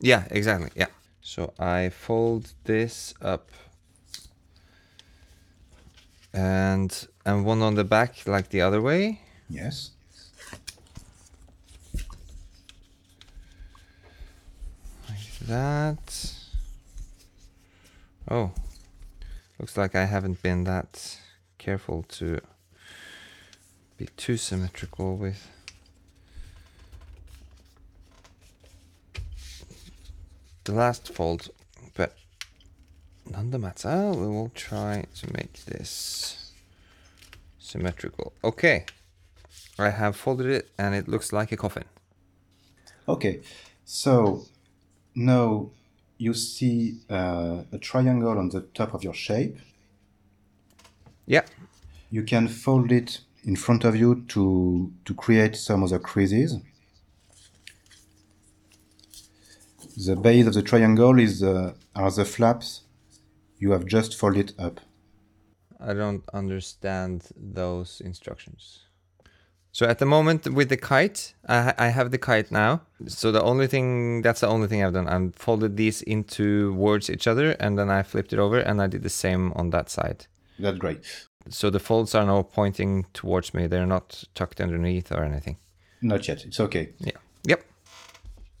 Yeah, 0.00 0.24
exactly. 0.30 0.70
Yeah. 0.74 0.86
So 1.20 1.52
I 1.58 1.90
fold 1.90 2.54
this 2.64 3.14
up. 3.20 3.50
And 6.32 7.08
and 7.26 7.44
one 7.44 7.60
on 7.60 7.74
the 7.74 7.84
back 7.84 8.26
like 8.26 8.48
the 8.48 8.62
other 8.62 8.80
way. 8.80 9.20
Yes. 9.50 9.90
That. 15.46 16.34
Oh. 18.30 18.52
Looks 19.58 19.76
like 19.76 19.94
I 19.94 20.06
haven't 20.06 20.42
been 20.42 20.64
that 20.64 21.18
careful 21.58 22.04
to 22.08 22.40
be 23.96 24.08
too 24.16 24.36
symmetrical 24.36 25.16
with. 25.16 25.48
The 30.64 30.72
last 30.72 31.12
fold, 31.12 31.48
but 31.94 32.16
none 33.28 33.50
the 33.50 33.58
matter. 33.58 34.10
We 34.10 34.26
will 34.26 34.50
try 34.54 35.06
to 35.16 35.32
make 35.32 35.64
this 35.64 36.52
symmetrical. 37.58 38.32
Okay, 38.42 38.86
I 39.78 39.90
have 39.90 40.16
folded 40.16 40.46
it 40.46 40.70
and 40.78 40.94
it 40.94 41.08
looks 41.08 41.32
like 41.32 41.52
a 41.52 41.56
coffin. 41.56 41.84
Okay, 43.08 43.42
so 43.84 44.46
now 45.14 45.70
you 46.18 46.34
see 46.34 47.00
uh, 47.10 47.64
a 47.72 47.78
triangle 47.78 48.38
on 48.38 48.48
the 48.50 48.62
top 48.74 48.94
of 48.94 49.02
your 49.04 49.14
shape. 49.14 49.58
Yeah, 51.26 51.42
You 52.10 52.22
can 52.24 52.48
fold 52.48 52.92
it 52.92 53.20
in 53.44 53.56
front 53.56 53.84
of 53.84 53.96
you 53.96 54.24
to, 54.28 54.92
to 55.04 55.14
create 55.14 55.56
some 55.56 55.82
other 55.84 55.98
creases. 55.98 56.58
The 59.96 60.16
base 60.16 60.46
of 60.46 60.54
the 60.54 60.62
triangle 60.62 61.18
is 61.18 61.42
uh, 61.42 61.74
are 61.94 62.10
the 62.10 62.24
flaps 62.24 62.82
you 63.58 63.72
have 63.72 63.86
just 63.86 64.18
folded 64.18 64.54
up. 64.58 64.80
I 65.80 65.94
don't 65.94 66.24
understand 66.32 67.28
those 67.36 68.00
instructions. 68.04 68.86
So 69.74 69.86
at 69.86 69.98
the 69.98 70.06
moment 70.06 70.52
with 70.52 70.68
the 70.68 70.76
kite, 70.76 71.32
I, 71.48 71.72
I 71.78 71.88
have 71.88 72.10
the 72.10 72.18
kite 72.18 72.52
now. 72.52 72.82
So 73.06 73.32
the 73.32 73.42
only 73.42 73.66
thing, 73.66 74.20
that's 74.20 74.40
the 74.40 74.46
only 74.46 74.68
thing 74.68 74.84
I've 74.84 74.92
done. 74.92 75.08
I've 75.08 75.34
folded 75.34 75.78
these 75.78 76.02
into 76.02 76.74
towards 76.74 77.08
each 77.08 77.26
other 77.26 77.52
and 77.52 77.78
then 77.78 77.90
I 77.90 78.02
flipped 78.02 78.34
it 78.34 78.38
over 78.38 78.58
and 78.58 78.82
I 78.82 78.86
did 78.86 79.02
the 79.02 79.08
same 79.08 79.52
on 79.54 79.70
that 79.70 79.88
side. 79.88 80.26
That's 80.58 80.78
great. 80.78 81.26
So 81.48 81.70
the 81.70 81.80
folds 81.80 82.14
are 82.14 82.26
now 82.26 82.42
pointing 82.42 83.06
towards 83.14 83.54
me. 83.54 83.66
They're 83.66 83.86
not 83.86 84.24
tucked 84.34 84.60
underneath 84.60 85.10
or 85.10 85.24
anything. 85.24 85.56
Not 86.02 86.28
yet. 86.28 86.44
It's 86.44 86.60
okay. 86.60 86.90
Yeah. 86.98 87.12
Yep. 87.44 87.64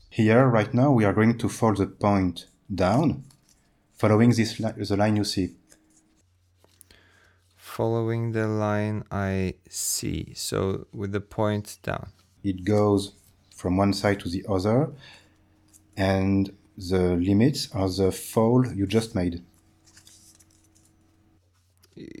Here, 0.08 0.46
right 0.46 0.72
now, 0.72 0.92
we 0.92 1.04
are 1.04 1.12
going 1.12 1.38
to 1.38 1.48
fold 1.48 1.76
the 1.76 1.86
point 1.86 2.46
down, 2.74 3.24
following 3.94 4.30
this 4.30 4.58
li- 4.60 4.72
the 4.76 4.96
line 4.96 5.16
you 5.16 5.24
see. 5.24 5.56
Following 7.76 8.32
the 8.32 8.46
line 8.46 9.02
I 9.10 9.54
see. 9.66 10.34
So 10.34 10.86
with 10.92 11.12
the 11.12 11.22
point 11.22 11.78
down. 11.82 12.08
It 12.44 12.64
goes 12.66 13.14
from 13.56 13.78
one 13.78 13.94
side 13.94 14.20
to 14.20 14.28
the 14.28 14.44
other, 14.46 14.90
and 15.96 16.52
the 16.76 17.16
limits 17.16 17.70
are 17.72 17.88
the 17.88 18.12
fold 18.12 18.76
you 18.76 18.86
just 18.86 19.14
made. 19.14 19.42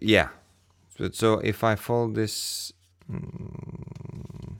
Yeah. 0.00 0.28
But 0.98 1.14
so 1.14 1.40
if 1.40 1.62
I 1.62 1.76
fold 1.76 2.14
this. 2.14 2.72
mm, 3.10 4.56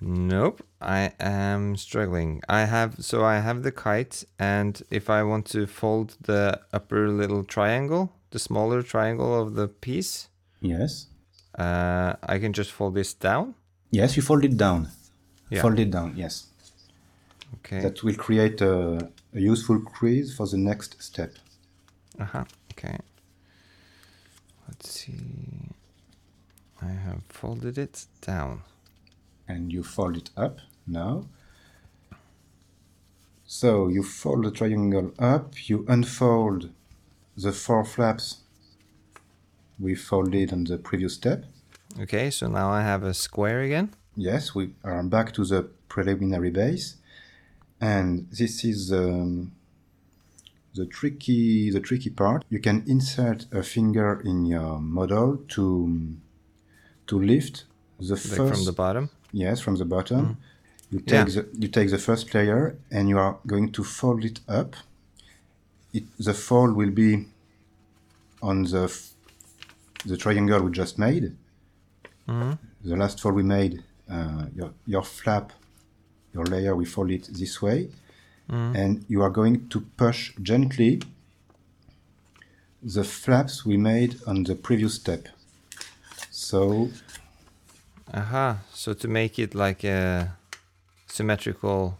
Nope, 0.00 0.62
I 0.80 1.12
am 1.20 1.76
struggling. 1.76 2.42
I 2.48 2.64
have 2.64 2.96
so 2.98 3.24
I 3.24 3.38
have 3.38 3.62
the 3.62 3.72
kite, 3.72 4.24
and 4.40 4.82
if 4.90 5.08
I 5.08 5.22
want 5.22 5.46
to 5.52 5.66
fold 5.66 6.16
the 6.20 6.60
upper 6.72 7.08
little 7.08 7.44
triangle, 7.44 8.12
the 8.34 8.38
smaller 8.40 8.82
triangle 8.82 9.32
of 9.42 9.54
the 9.54 9.68
piece, 9.68 10.28
Yes. 10.60 11.06
uh, 11.64 12.14
I 12.34 12.36
can 12.42 12.52
just 12.52 12.72
fold 12.72 12.94
this 12.94 13.14
down. 13.14 13.54
Yes, 13.90 14.16
you 14.16 14.22
fold 14.22 14.44
it 14.44 14.56
down. 14.56 14.88
Yeah. 15.50 15.62
Fold 15.62 15.78
it 15.78 15.90
down, 15.92 16.14
yes. 16.16 16.46
Okay. 17.56 17.80
That 17.80 18.02
will 18.02 18.16
create 18.26 18.60
a, 18.60 19.08
a 19.32 19.40
useful 19.52 19.78
crease 19.80 20.34
for 20.36 20.46
the 20.48 20.56
next 20.58 21.00
step. 21.00 21.32
Uh 22.18 22.24
huh. 22.24 22.44
Okay. 22.72 22.98
Let's 24.66 24.90
see. 24.90 25.70
I 26.82 26.90
have 27.06 27.22
folded 27.28 27.78
it 27.78 28.06
down. 28.20 28.62
And 29.46 29.72
you 29.72 29.82
fold 29.84 30.16
it 30.16 30.30
up 30.36 30.58
now. 30.86 31.26
So 33.46 33.88
you 33.88 34.02
fold 34.02 34.44
the 34.44 34.50
triangle 34.50 35.12
up, 35.18 35.68
you 35.68 35.84
unfold 35.88 36.70
the 37.36 37.52
four 37.52 37.84
flaps 37.84 38.38
we 39.78 39.94
folded 39.94 40.52
on 40.52 40.64
the 40.64 40.78
previous 40.78 41.14
step. 41.14 41.44
Okay, 42.00 42.30
so 42.30 42.46
now 42.48 42.70
I 42.70 42.82
have 42.82 43.02
a 43.02 43.14
square 43.14 43.60
again. 43.62 43.90
Yes, 44.16 44.54
we 44.54 44.70
are 44.84 45.02
back 45.02 45.32
to 45.34 45.44
the 45.44 45.62
preliminary 45.88 46.50
base, 46.50 46.96
and 47.80 48.28
this 48.30 48.64
is 48.64 48.92
um, 48.92 49.52
the 50.74 50.86
tricky 50.86 51.70
the 51.70 51.80
tricky 51.80 52.10
part. 52.10 52.44
You 52.48 52.60
can 52.60 52.84
insert 52.86 53.46
a 53.52 53.62
finger 53.62 54.20
in 54.24 54.46
your 54.46 54.78
model 54.80 55.38
to 55.48 56.16
to 57.06 57.18
lift 57.20 57.64
the 57.98 58.14
Like 58.14 58.22
first 58.22 58.54
from 58.54 58.64
the 58.64 58.72
bottom. 58.72 59.10
yes 59.32 59.60
from 59.60 59.76
the 59.76 59.84
bottom. 59.84 60.36
You 60.90 61.00
Yeah. 61.06 61.24
take 61.24 61.34
the 61.34 61.48
you 61.58 61.68
take 61.68 61.90
the 61.90 61.98
first 61.98 62.32
layer 62.34 62.76
and 62.90 63.08
you 63.08 63.18
are 63.18 63.38
going 63.46 63.72
to 63.72 63.82
fold 63.84 64.24
it 64.24 64.40
up. 64.48 64.76
It, 65.94 66.04
the 66.18 66.34
fold 66.34 66.76
will 66.76 66.90
be 66.90 67.26
on 68.42 68.64
the 68.64 68.94
the 70.04 70.18
triangle 70.18 70.60
we 70.60 70.70
just 70.70 70.98
made 70.98 71.34
the 72.84 72.96
last 72.96 73.20
fold 73.20 73.34
we 73.34 73.42
made, 73.42 73.82
uh, 74.10 74.46
your, 74.54 74.72
your 74.86 75.02
flap, 75.02 75.52
your 76.32 76.44
layer, 76.44 76.76
we 76.76 76.84
fold 76.84 77.10
it 77.10 77.28
this 77.32 77.60
way. 77.60 77.88
And 78.48 79.04
you 79.08 79.22
are 79.22 79.30
going 79.30 79.68
to 79.70 79.80
push 79.96 80.32
gently 80.42 81.00
the 82.82 83.04
flaps 83.04 83.64
we 83.64 83.78
made 83.78 84.20
on 84.26 84.44
the 84.44 84.54
previous 84.54 84.94
step. 84.94 85.28
So, 86.30 86.90
Aha. 88.12 88.58
So 88.72 88.92
to 88.92 89.08
make 89.08 89.38
it 89.38 89.54
like 89.54 89.82
a 89.84 90.36
symmetrical 91.06 91.96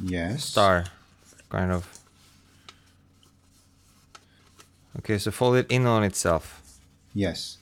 yes. 0.00 0.44
star, 0.44 0.84
kind 1.48 1.72
of. 1.72 2.03
Okay, 4.98 5.18
so 5.18 5.30
fold 5.30 5.56
it 5.56 5.66
in 5.70 5.86
on 5.86 6.04
itself. 6.04 6.62
Yes. 7.12 7.58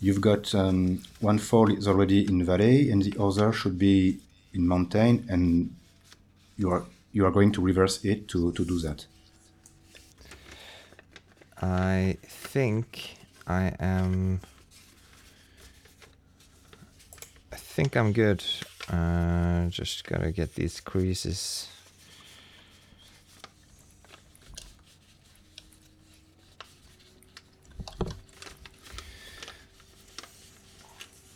You've 0.00 0.20
got 0.20 0.54
um, 0.54 1.02
one 1.20 1.38
fold 1.38 1.70
is 1.72 1.86
already 1.86 2.26
in 2.26 2.44
valley 2.44 2.90
and 2.90 3.02
the 3.02 3.14
other 3.22 3.52
should 3.52 3.78
be 3.78 4.18
in 4.52 4.66
mountain 4.66 5.26
and 5.28 5.74
you 6.56 6.70
are 6.70 6.84
you 7.12 7.26
are 7.26 7.30
going 7.30 7.52
to 7.52 7.60
reverse 7.60 8.04
it 8.04 8.28
to, 8.28 8.52
to 8.52 8.64
do 8.64 8.78
that. 8.80 9.06
I 11.60 12.16
think 12.22 13.16
I 13.46 13.74
am. 13.78 14.40
I 17.52 17.56
think 17.56 17.96
I'm 17.96 18.12
good. 18.12 18.44
Uh, 18.88 19.66
just 19.66 20.06
gotta 20.06 20.30
get 20.30 20.54
these 20.54 20.80
creases. 20.80 21.68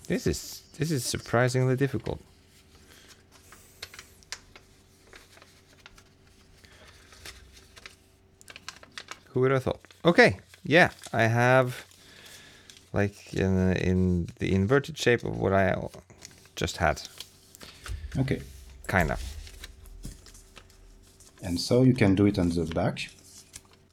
This 0.08 0.26
is 0.26 0.62
this 0.78 0.90
is 0.90 1.04
surprisingly 1.04 1.76
difficult. 1.76 2.20
Who 9.28 9.40
would 9.40 9.50
have 9.50 9.64
thought? 9.64 9.80
Okay, 10.04 10.38
yeah, 10.64 10.90
I 11.12 11.22
have 11.22 11.86
like 12.92 13.34
in, 13.34 13.72
in 13.76 14.28
the 14.38 14.52
inverted 14.54 14.96
shape 14.96 15.24
of 15.24 15.36
what 15.38 15.52
I 15.52 15.74
just 16.54 16.76
had, 16.76 17.02
Okay. 18.16 18.40
kind 18.86 19.10
of. 19.10 19.20
And 21.42 21.58
so 21.60 21.82
you 21.82 21.94
can 21.94 22.14
do 22.14 22.26
it 22.26 22.38
on 22.38 22.50
the 22.50 22.64
back. 22.64 23.10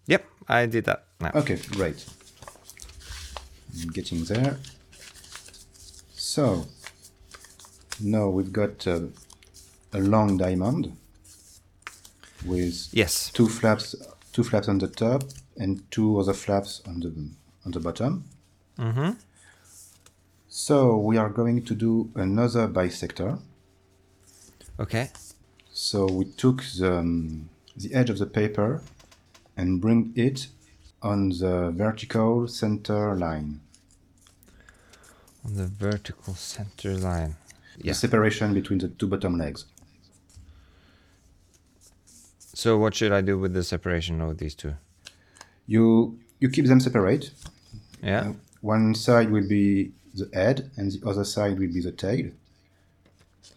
Yep, 0.05 0.25
I 0.47 0.65
did 0.67 0.85
that 0.85 1.05
now. 1.19 1.31
Okay, 1.33 1.57
great. 1.71 2.05
I'm 3.81 3.89
getting 3.89 4.23
there. 4.25 4.57
So, 6.33 6.65
now 7.99 8.29
we've 8.29 8.53
got 8.53 8.87
uh, 8.87 9.01
a 9.91 9.99
long 9.99 10.37
diamond 10.37 10.95
with 12.45 12.87
Yes. 12.93 13.31
two 13.33 13.49
flaps, 13.49 13.95
two 14.31 14.45
flaps 14.45 14.69
on 14.69 14.77
the 14.77 14.87
top 14.87 15.23
and 15.57 15.83
two 15.91 16.17
other 16.17 16.33
flaps 16.33 16.81
on 16.87 17.01
the 17.01 17.11
on 17.65 17.71
the 17.73 17.81
bottom. 17.81 18.23
Mm-hmm. 18.79 19.11
So 20.47 20.95
we 20.99 21.17
are 21.17 21.27
going 21.27 21.65
to 21.65 21.75
do 21.75 22.09
another 22.15 22.69
bisector. 22.69 23.39
Okay. 24.79 25.09
So 25.73 26.05
we 26.05 26.23
took 26.43 26.63
the, 26.79 26.99
um, 26.99 27.49
the 27.75 27.93
edge 27.93 28.09
of 28.09 28.19
the 28.19 28.25
paper 28.25 28.81
and 29.57 29.81
bring 29.81 30.13
it 30.15 30.47
on 31.01 31.27
the 31.27 31.71
vertical 31.75 32.47
center 32.47 33.17
line. 33.17 33.59
On 35.45 35.55
the 35.55 35.65
vertical 35.65 36.35
center 36.35 36.95
line. 36.97 37.35
Yeah. 37.77 37.91
The 37.91 37.95
separation 37.95 38.53
between 38.53 38.79
the 38.79 38.89
two 38.89 39.07
bottom 39.07 39.37
legs. 39.37 39.65
So 42.53 42.77
what 42.77 42.93
should 42.93 43.11
I 43.11 43.21
do 43.21 43.39
with 43.39 43.53
the 43.53 43.63
separation 43.63 44.21
of 44.21 44.37
these 44.37 44.53
two? 44.53 44.75
You 45.65 46.19
you 46.39 46.49
keep 46.49 46.65
them 46.65 46.79
separate. 46.79 47.31
Yeah. 48.03 48.29
Uh, 48.29 48.33
one 48.61 48.93
side 48.93 49.31
will 49.31 49.47
be 49.47 49.91
the 50.13 50.29
head 50.33 50.69
and 50.77 50.91
the 50.91 51.07
other 51.07 51.23
side 51.23 51.57
will 51.59 51.73
be 51.73 51.81
the 51.81 51.91
tail. 51.91 52.31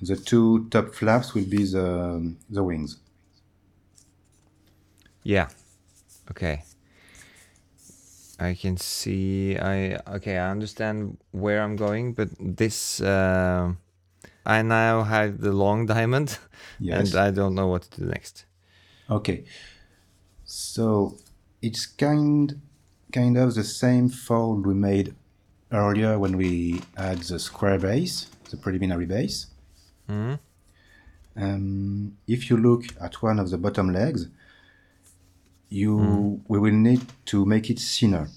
The 0.00 0.16
two 0.16 0.68
top 0.70 0.94
flaps 0.94 1.34
will 1.34 1.44
be 1.44 1.64
the, 1.64 2.34
the 2.50 2.62
wings. 2.62 2.98
Yeah. 5.22 5.48
Okay. 6.30 6.64
I 8.38 8.54
can 8.54 8.76
see. 8.76 9.56
I 9.56 9.96
okay. 10.16 10.38
I 10.38 10.50
understand 10.50 11.18
where 11.30 11.62
I'm 11.62 11.76
going, 11.76 12.14
but 12.14 12.28
this. 12.40 13.00
Uh, 13.00 13.74
I 14.46 14.60
now 14.62 15.04
have 15.04 15.40
the 15.40 15.52
long 15.52 15.86
diamond, 15.86 16.38
Yes. 16.78 17.12
and 17.14 17.20
I 17.20 17.30
don't 17.30 17.54
know 17.54 17.68
what 17.68 17.82
to 17.82 18.00
do 18.00 18.06
next. 18.06 18.44
Okay. 19.08 19.44
So 20.44 21.16
it's 21.62 21.86
kind 21.86 22.60
kind 23.12 23.36
of 23.38 23.54
the 23.54 23.64
same 23.64 24.08
fold 24.08 24.66
we 24.66 24.74
made 24.74 25.14
earlier 25.72 26.18
when 26.18 26.36
we 26.36 26.82
had 26.96 27.18
the 27.18 27.38
square 27.38 27.78
base, 27.78 28.26
the 28.50 28.56
preliminary 28.56 29.06
base. 29.06 29.46
Hmm. 30.08 30.34
Um, 31.36 32.16
if 32.26 32.50
you 32.50 32.56
look 32.56 32.84
at 33.00 33.22
one 33.22 33.38
of 33.38 33.50
the 33.50 33.58
bottom 33.58 33.92
legs, 33.92 34.28
you 35.74 35.98
hmm. 35.98 36.36
we 36.52 36.58
will 36.58 36.78
need 36.88 37.02
to 37.26 37.44
make 37.44 37.68
it 37.68 37.80
thinner. 37.80 38.28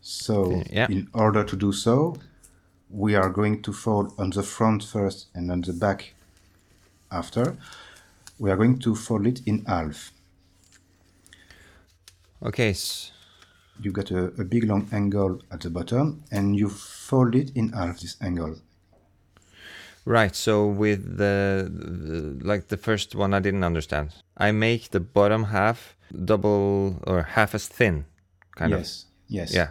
So 0.00 0.62
yeah. 0.70 0.86
in 0.88 1.08
order 1.12 1.44
to 1.44 1.56
do 1.56 1.70
so, 1.72 2.16
we 2.88 3.14
are 3.14 3.28
going 3.28 3.60
to 3.62 3.72
fold 3.72 4.14
on 4.18 4.30
the 4.30 4.42
front 4.42 4.82
first 4.82 5.26
and 5.34 5.52
on 5.52 5.60
the 5.60 5.74
back 5.74 6.14
after. 7.10 7.56
We 8.38 8.50
are 8.50 8.56
going 8.56 8.78
to 8.78 8.94
fold 8.94 9.26
it 9.26 9.40
in 9.46 9.64
half. 9.66 10.12
Okay. 12.42 12.74
you 13.80 13.92
got 13.92 14.10
a, 14.10 14.24
a 14.38 14.44
big 14.44 14.64
long 14.64 14.88
angle 14.92 15.40
at 15.50 15.60
the 15.60 15.70
bottom 15.70 16.22
and 16.30 16.56
you 16.56 16.68
fold 16.68 17.34
it 17.34 17.50
in 17.54 17.72
half 17.72 18.00
this 18.00 18.16
angle. 18.20 18.56
right. 20.04 20.34
So 20.34 20.66
with 20.66 21.18
the, 21.18 21.70
the 21.70 22.44
like 22.50 22.68
the 22.68 22.76
first 22.76 23.14
one, 23.14 23.34
I 23.34 23.40
didn't 23.40 23.64
understand. 23.64 24.14
I 24.36 24.52
make 24.52 24.90
the 24.90 25.00
bottom 25.00 25.44
half 25.44 25.97
double 26.24 27.02
or 27.06 27.22
half 27.22 27.54
as 27.54 27.66
thin, 27.68 28.04
kind 28.56 28.72
of. 28.72 28.80
yes. 28.80 29.04
Yes. 29.28 29.54
Yeah. 29.54 29.70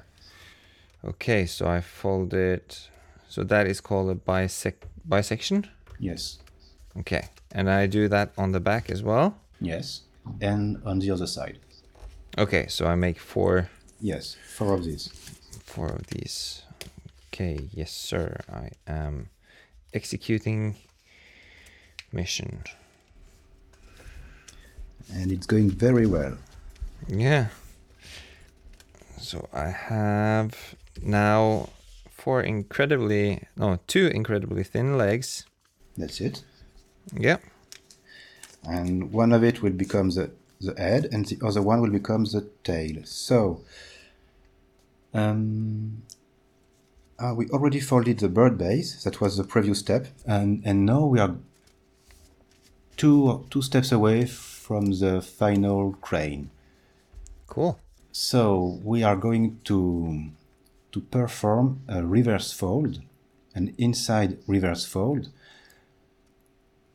Okay. 1.04 1.46
So 1.46 1.68
I 1.68 1.82
fold 1.82 2.34
it. 2.34 2.90
So 3.30 3.44
that 3.44 3.68
is 3.68 3.82
called 3.82 4.10
a 4.10 4.16
bisect 4.16 4.86
bisection. 5.06 5.68
Yes. 6.00 6.40
Okay. 7.00 7.30
And 7.52 7.70
I 7.70 7.88
do 7.88 8.08
that 8.08 8.32
on 8.38 8.52
the 8.52 8.60
back 8.60 8.90
as 8.90 9.02
well. 9.04 9.38
Yes. 9.60 10.02
And 10.42 10.78
on 10.86 11.00
the 11.00 11.10
other 11.12 11.28
side. 11.28 11.60
Okay, 12.38 12.68
so 12.68 12.86
I 12.86 12.96
make 12.96 13.20
four 13.20 13.70
Yes. 14.00 14.36
Four 14.56 14.74
of 14.76 14.84
these. 14.84 15.08
four 15.64 15.88
of 15.88 16.06
these. 16.08 16.62
Okay, 17.34 17.70
yes 17.74 17.92
sir. 17.92 18.38
I 18.52 18.70
am 18.86 19.30
executing 19.94 20.76
mission. 22.12 22.64
And 25.14 25.32
it's 25.32 25.46
going 25.46 25.70
very 25.70 26.06
well. 26.06 26.38
Yeah. 27.08 27.48
So 29.20 29.48
I 29.54 29.70
have 29.70 30.76
now 31.02 31.70
four 32.12 32.42
incredibly 32.42 33.48
no, 33.56 33.80
two 33.88 34.08
incredibly 34.08 34.64
thin 34.64 34.98
legs. 34.98 35.46
That's 35.98 36.22
it. 36.22 36.44
Yeah. 37.14 37.38
And 38.64 39.12
one 39.14 39.32
of 39.32 39.44
it 39.44 39.62
will 39.62 39.72
become 39.72 40.10
the, 40.10 40.32
the 40.60 40.74
head 40.78 41.08
and 41.12 41.26
the 41.26 41.38
other 41.46 41.62
one 41.62 41.82
will 41.82 41.90
become 41.90 42.26
the 42.26 42.50
tail. 42.64 43.02
So 43.06 43.62
um, 45.14 46.04
uh, 47.18 47.34
we 47.36 47.48
already 47.50 47.80
folded 47.80 48.20
the 48.20 48.30
bird 48.30 48.58
base. 48.58 49.04
That 49.04 49.22
was 49.22 49.38
the 49.38 49.44
previous 49.44 49.80
step. 49.80 50.08
And, 50.26 50.62
and 50.66 50.86
now 50.86 51.06
we 51.06 51.20
are 51.20 51.36
two, 52.98 53.46
two 53.50 53.62
steps 53.62 53.92
away 53.92 54.26
from 54.68 54.92
the 55.00 55.22
final 55.22 55.94
crane. 56.02 56.50
Cool. 57.48 57.80
So 58.12 58.80
we 58.84 59.02
are 59.02 59.16
going 59.16 59.62
to 59.70 59.80
to 60.92 61.00
perform 61.00 61.68
a 61.88 62.04
reverse 62.04 62.52
fold, 62.52 63.02
an 63.56 63.74
inside 63.78 64.30
reverse 64.46 64.84
fold. 64.86 65.30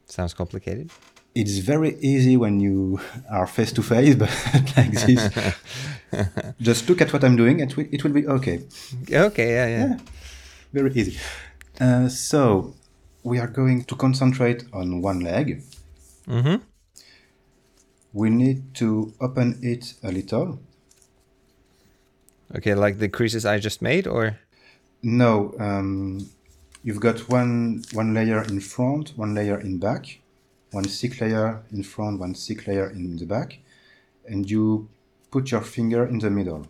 Sounds 0.05 0.35
complicated. 0.35 0.91
It's 1.35 1.57
very 1.73 1.97
easy 2.01 2.37
when 2.37 2.61
you 2.61 3.01
are 3.31 3.47
face 3.47 3.73
to 3.73 3.83
face, 3.83 4.15
but 4.23 4.33
like 4.77 4.93
this, 5.07 5.23
just 6.69 6.89
look 6.89 7.01
at 7.01 7.11
what 7.13 7.25
I'm 7.25 7.37
doing, 7.37 7.63
and 7.63 7.71
it 7.95 8.05
will, 8.05 8.13
be 8.13 8.27
okay. 8.27 8.57
Okay, 9.29 9.49
yeah, 9.59 9.69
yeah. 9.77 9.87
Yeah, 9.87 9.97
very 10.75 10.93
easy. 11.01 11.15
Uh, 11.81 12.09
so 12.09 12.75
we 13.23 13.39
are 13.39 13.47
going 13.61 13.85
to 13.85 13.95
concentrate 13.97 14.61
on 14.75 15.01
one 15.01 15.21
leg. 15.21 15.63
Mm-hmm. 16.29 16.57
We 18.13 18.31
need 18.31 18.75
to 18.75 19.13
open 19.21 19.59
it 19.63 19.95
a 20.03 20.13
little. 20.13 20.59
Okay, 22.55 22.75
like 22.75 22.99
the 22.99 23.09
creases 23.09 23.47
I 23.47 23.59
just 23.59 23.81
made 23.81 24.07
or 24.07 24.39
No, 25.03 25.55
um, 25.59 26.29
you've 26.85 27.01
got 27.01 27.29
one 27.29 27.83
one 27.93 28.15
layer 28.15 28.43
in 28.43 28.61
front, 28.61 29.13
one 29.17 29.35
layer 29.35 29.59
in 29.59 29.79
back, 29.79 30.21
one 30.71 30.85
thick 30.85 31.21
layer 31.21 31.63
in 31.73 31.83
front, 31.83 32.21
one 32.21 32.35
thick 32.35 32.67
layer 32.67 32.89
in 32.91 33.17
the 33.17 33.27
back, 33.27 33.59
and 34.29 34.49
you 34.51 34.89
put 35.31 35.51
your 35.51 35.63
finger 35.63 36.07
in 36.07 36.19
the 36.19 36.31
middle, 36.31 36.67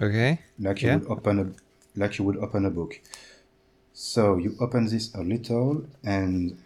Okay. 0.00 0.40
like 0.58 0.82
you 0.82 0.88
Yeah. 0.88 0.96
would 0.98 1.06
open 1.08 1.38
a 1.38 1.46
like 2.00 2.18
you 2.18 2.24
would 2.24 2.38
open 2.38 2.64
a 2.64 2.70
book. 2.70 2.98
So 3.92 4.38
you 4.38 4.56
open 4.58 4.86
this 4.86 5.14
a 5.14 5.22
little, 5.22 5.84
and 6.02 6.56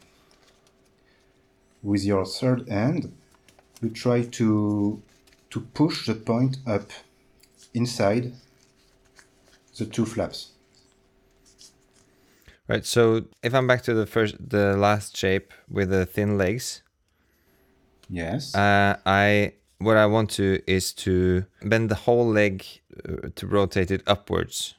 with 1.86 2.04
your 2.04 2.24
third 2.26 2.68
hand, 2.68 3.12
you 3.82 3.90
try 3.90 4.22
to 4.38 5.00
to 5.50 5.60
push 5.74 6.06
the 6.06 6.14
point 6.14 6.58
up 6.66 6.90
inside 7.74 8.32
the 9.78 9.86
two 9.86 10.04
flaps. 10.04 10.52
Right. 12.68 12.84
So 12.84 13.24
if 13.42 13.54
I'm 13.54 13.66
back 13.66 13.82
to 13.82 13.94
the 13.94 14.06
first, 14.06 14.34
the 14.50 14.76
last 14.76 15.16
shape 15.16 15.52
with 15.70 15.90
the 15.90 16.04
thin 16.04 16.36
legs, 16.36 16.82
Yes. 18.10 18.54
uh, 18.54 18.96
I 19.06 19.52
what 19.78 19.96
I 19.96 20.06
want 20.06 20.30
to 20.30 20.58
is 20.66 20.92
to 21.04 21.44
bend 21.62 21.90
the 21.90 21.94
whole 22.06 22.26
leg 22.26 22.64
uh, 23.08 23.28
to 23.36 23.46
rotate 23.46 23.90
it 23.90 24.02
upwards. 24.06 24.74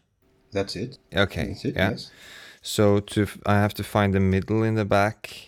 That's 0.52 0.76
it. 0.76 0.98
Okay. 1.15 1.48
That's 1.48 1.65
it. 1.65 1.76
yeah. 1.76 1.89
Yes. 1.91 2.12
So 2.62 3.00
to 3.00 3.22
f- 3.24 3.38
I 3.46 3.56
have 3.56 3.74
to 3.76 3.84
find 3.84 4.13
the 4.13 4.20
middle 4.20 4.63
in 4.63 4.76
the 4.76 4.86
back 4.86 5.46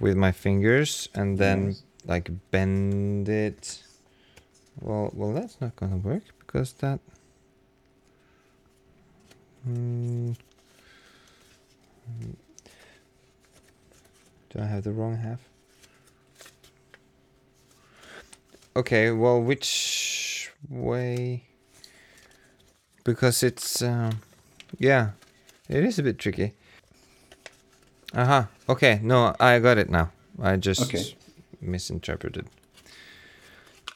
with 0.00 0.16
my 0.16 0.32
fingers 0.32 1.08
and 1.14 1.38
then 1.38 1.66
Yes. 1.66 1.82
like 2.06 2.30
bend 2.50 3.28
it. 3.28 3.82
Well, 4.80 5.10
well, 5.14 5.32
that's 5.32 5.60
not 5.60 5.76
gonna 5.76 5.96
work 5.96 6.22
because 6.40 6.72
that. 6.74 7.00
Hmm. 9.64 10.32
Do 14.50 14.60
I 14.60 14.66
have 14.66 14.84
the 14.84 14.92
wrong 14.92 15.16
half? 15.16 15.40
Okay, 18.76 19.10
well, 19.10 19.40
which 19.40 20.50
way? 20.68 21.44
Because 23.04 23.42
it's, 23.42 23.82
um, 23.82 24.20
yeah, 24.78 25.10
it 25.68 25.84
is 25.84 25.98
a 25.98 26.02
bit 26.02 26.18
tricky. 26.18 26.54
Aha, 28.16 28.48
okay, 28.68 29.00
no, 29.02 29.34
I 29.40 29.58
got 29.58 29.78
it 29.78 29.90
now. 29.90 30.12
I 30.40 30.56
just 30.56 30.82
Okay. 30.82 31.16
misinterpreted. 31.60 32.46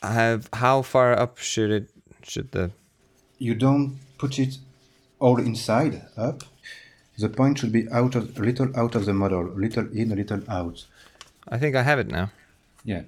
I 0.03 0.13
have, 0.13 0.49
how 0.53 0.83
far 0.83 1.13
up 1.19 1.39
should 1.39 1.71
it, 1.71 1.91
should 2.23 2.53
the, 2.53 2.71
You 3.39 3.55
don't 3.55 3.99
put 4.19 4.39
it 4.39 4.59
all 5.21 5.39
inside 5.39 6.03
up. 6.17 6.43
The 7.19 7.29
point 7.29 7.59
should 7.59 7.73
be 7.73 7.89
out 7.91 8.15
of 8.15 8.37
a 8.39 8.43
little 8.43 8.71
out 8.77 8.95
of 8.95 9.05
the 9.05 9.13
model, 9.13 9.45
little 9.45 9.87
in, 9.93 10.13
a 10.13 10.15
little 10.15 10.43
out. 10.49 10.85
I 11.49 11.59
think 11.59 11.75
I 11.77 11.83
have 11.83 11.99
it 11.99 12.09
now. 12.09 12.31
Yeah. 12.85 13.03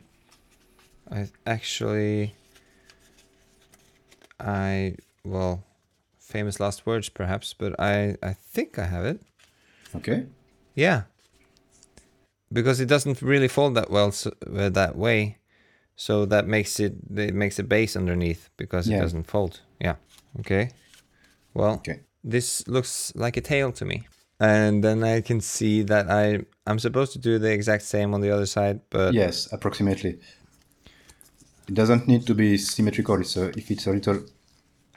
I 1.11 1.29
actually, 1.47 2.35
I, 4.39 4.97
well, 5.25 5.63
famous 6.19 6.59
last 6.61 6.87
words 6.87 7.09
perhaps, 7.09 7.55
but 7.55 7.79
I, 7.81 8.17
I 8.23 8.33
think 8.33 8.79
I 8.79 8.87
have 8.87 9.05
it. 9.05 9.21
Okay. 9.95 10.27
Yeah. 10.81 11.03
Because 12.53 12.81
it 12.81 12.89
doesn't 12.89 13.23
really 13.23 13.49
fold 13.49 13.75
that 13.75 13.91
well 13.91 14.11
so, 14.13 14.31
uh, 14.57 14.71
that 14.71 14.97
way, 14.97 15.39
so 15.97 16.27
that 16.27 16.47
makes 16.47 16.81
it 16.81 16.95
it 17.27 17.35
makes 17.35 17.59
a 17.59 17.63
base 17.63 17.99
underneath 17.99 18.49
because 18.57 18.89
it 18.89 18.93
Yeah. 18.95 19.03
doesn't 19.03 19.27
fold. 19.31 19.61
Yeah. 19.81 19.97
Okay. 20.41 20.71
Well, 21.55 21.75
Okay. 21.75 22.01
this 22.31 22.67
looks 22.67 23.13
like 23.15 23.37
a 23.39 23.41
tail 23.43 23.73
to 23.73 23.85
me. 23.85 24.03
And 24.41 24.83
then 24.83 25.05
I 25.05 25.21
can 25.23 25.41
see 25.41 25.85
that 25.85 26.07
I 26.11 26.45
I'm 26.67 26.79
supposed 26.79 27.13
to 27.13 27.19
do 27.19 27.39
the 27.39 27.53
exact 27.53 27.83
same 27.83 28.15
on 28.15 28.21
the 28.23 28.31
other 28.35 28.47
side, 28.47 28.81
but 28.91 29.15
Yes, 29.15 29.53
approximately. 29.53 30.19
It 31.69 31.75
doesn't 31.75 32.07
need 32.09 32.27
to 32.27 32.35
be 32.35 32.57
symmetrical. 32.59 33.23
So 33.25 33.51
if 33.57 33.71
it's 33.71 33.87
a 33.87 33.93
little 33.93 34.21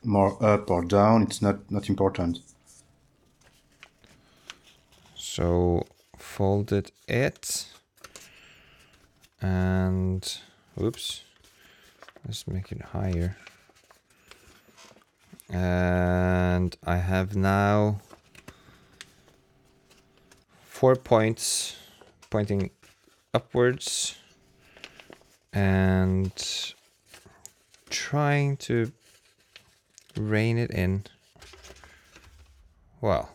more 0.04 0.38
up 0.54 0.69
or 0.72 0.86
down. 0.86 1.24
It's 1.24 1.41
not 1.41 1.58
not 1.72 1.89
important. 1.89 2.39
So 5.36 5.88
folded 6.15 6.91
it. 7.08 7.65
And 9.41 10.22
oops 10.80 11.24
let's 12.24 12.48
make 12.48 12.72
it 12.72 12.84
higher. 12.84 13.36
And 15.50 16.78
I 16.84 16.98
have 16.98 17.36
now 17.36 18.00
four 20.67 20.96
points 20.96 21.78
pointing 22.30 22.69
upwards 23.34 24.15
and 25.52 26.32
trying 27.89 28.58
to 28.58 28.91
rein 30.15 30.60
it 30.60 30.69
in. 30.69 31.06
Well 33.02 33.32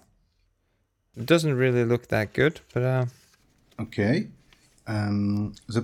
it 1.19 1.27
doesn't 1.27 1.55
really 1.55 1.85
look 1.85 2.09
that 2.09 2.33
good 2.33 2.61
but 2.75 2.83
uh 2.83 3.05
Okay. 3.81 4.27
Um, 4.89 5.53
the 5.69 5.83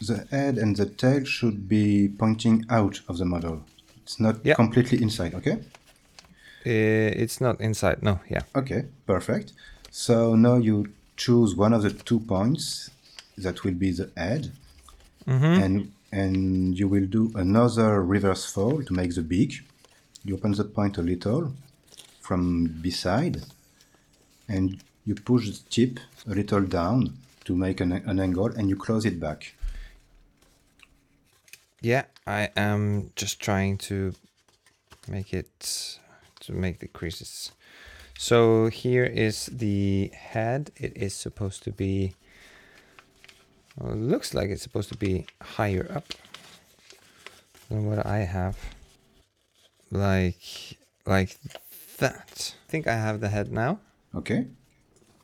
the 0.00 0.26
head 0.30 0.56
and 0.58 0.76
the 0.76 0.86
tail 0.86 1.24
should 1.24 1.68
be 1.68 2.08
pointing 2.18 2.64
out 2.70 3.00
of 3.08 3.18
the 3.18 3.24
model. 3.24 3.56
It's 4.02 4.18
not 4.18 4.36
Yeah. 4.44 4.54
completely 4.56 5.02
inside. 5.02 5.34
Okay. 5.34 5.58
Uh, 6.66 7.22
it's 7.22 7.40
not 7.40 7.60
inside. 7.60 8.02
No, 8.02 8.18
yeah. 8.30 8.42
Okay. 8.54 8.84
Perfect. 9.06 9.52
So 9.90 10.34
now 10.36 10.56
you 10.56 10.86
choose 11.16 11.54
one 11.54 11.74
of 11.76 11.82
the 11.82 11.90
two 11.90 12.20
points. 12.20 12.90
That 13.36 13.62
will 13.64 13.74
be 13.74 13.90
the 13.92 14.08
head, 14.16 14.50
and 15.26 15.90
and 16.12 16.78
you 16.78 16.88
will 16.88 17.06
do 17.06 17.30
another 17.34 18.02
reverse 18.02 18.44
fold 18.54 18.86
to 18.86 18.92
make 18.94 19.14
the 19.14 19.22
beak. 19.22 19.52
You 20.24 20.36
open 20.36 20.52
the 20.52 20.64
point 20.64 20.96
a 20.98 21.02
little 21.02 21.52
from 22.20 22.64
beside, 22.80 23.42
and 24.48 24.82
you 25.04 25.14
push 25.14 25.50
the 25.50 25.68
tip 25.70 26.00
a 26.26 26.34
little 26.34 26.62
down 26.62 27.16
to 27.44 27.54
make 27.54 27.80
an, 27.80 27.92
an 27.92 28.18
angle, 28.20 28.46
and 28.46 28.68
you 28.68 28.76
close 28.76 29.04
it 29.04 29.20
back. 29.20 29.54
Yeah, 31.80 32.04
I 32.26 32.48
am 32.56 33.10
just 33.14 33.40
trying 33.40 33.76
to 33.78 34.14
make 35.08 35.34
it 35.34 35.98
to 36.40 36.52
make 36.52 36.78
the 36.78 36.88
creases. 36.88 37.52
So 38.16 38.68
here 38.68 39.04
is 39.04 39.46
the 39.46 40.10
head. 40.14 40.70
It 40.76 40.96
is 40.96 41.14
supposed 41.14 41.62
to 41.64 41.72
be. 41.72 42.14
Well, 43.76 43.96
looks 43.96 44.34
like 44.34 44.50
it's 44.50 44.62
supposed 44.62 44.88
to 44.90 44.96
be 44.96 45.26
higher 45.42 45.86
up 45.94 46.06
than 47.68 47.86
what 47.86 48.06
I 48.06 48.18
have. 48.18 48.56
Like, 49.90 50.78
like 51.04 51.36
that. 51.98 52.54
I 52.66 52.70
think 52.70 52.86
I 52.86 52.94
have 52.94 53.20
the 53.20 53.28
head 53.28 53.52
now. 53.52 53.80
Okay. 54.16 54.46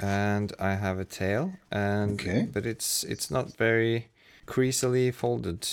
and 0.00 0.52
I 0.58 0.74
have 0.74 0.98
a 0.98 1.04
tail 1.04 1.52
and 1.70 2.12
Okay. 2.20 2.48
but 2.52 2.64
it's 2.66 3.04
it's 3.04 3.30
not 3.30 3.56
very 3.56 4.08
creasily 4.46 5.12
folded 5.12 5.66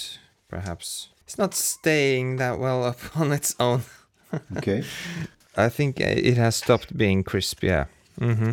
perhaps 0.50 1.10
it's 1.24 1.38
not 1.38 1.54
staying 1.54 2.38
that 2.38 2.60
well 2.60 2.84
up 2.92 3.00
on 3.18 3.32
its 3.32 3.56
own 3.60 3.82
Okay. 4.58 4.84
I 5.58 5.70
think 5.70 6.00
uh, 6.02 6.06
it 6.06 6.38
has 6.38 6.56
stopped 6.56 6.96
being 6.98 7.24
crisp 7.24 7.64
yeah 7.64 7.86
mm-hmm. 8.20 8.52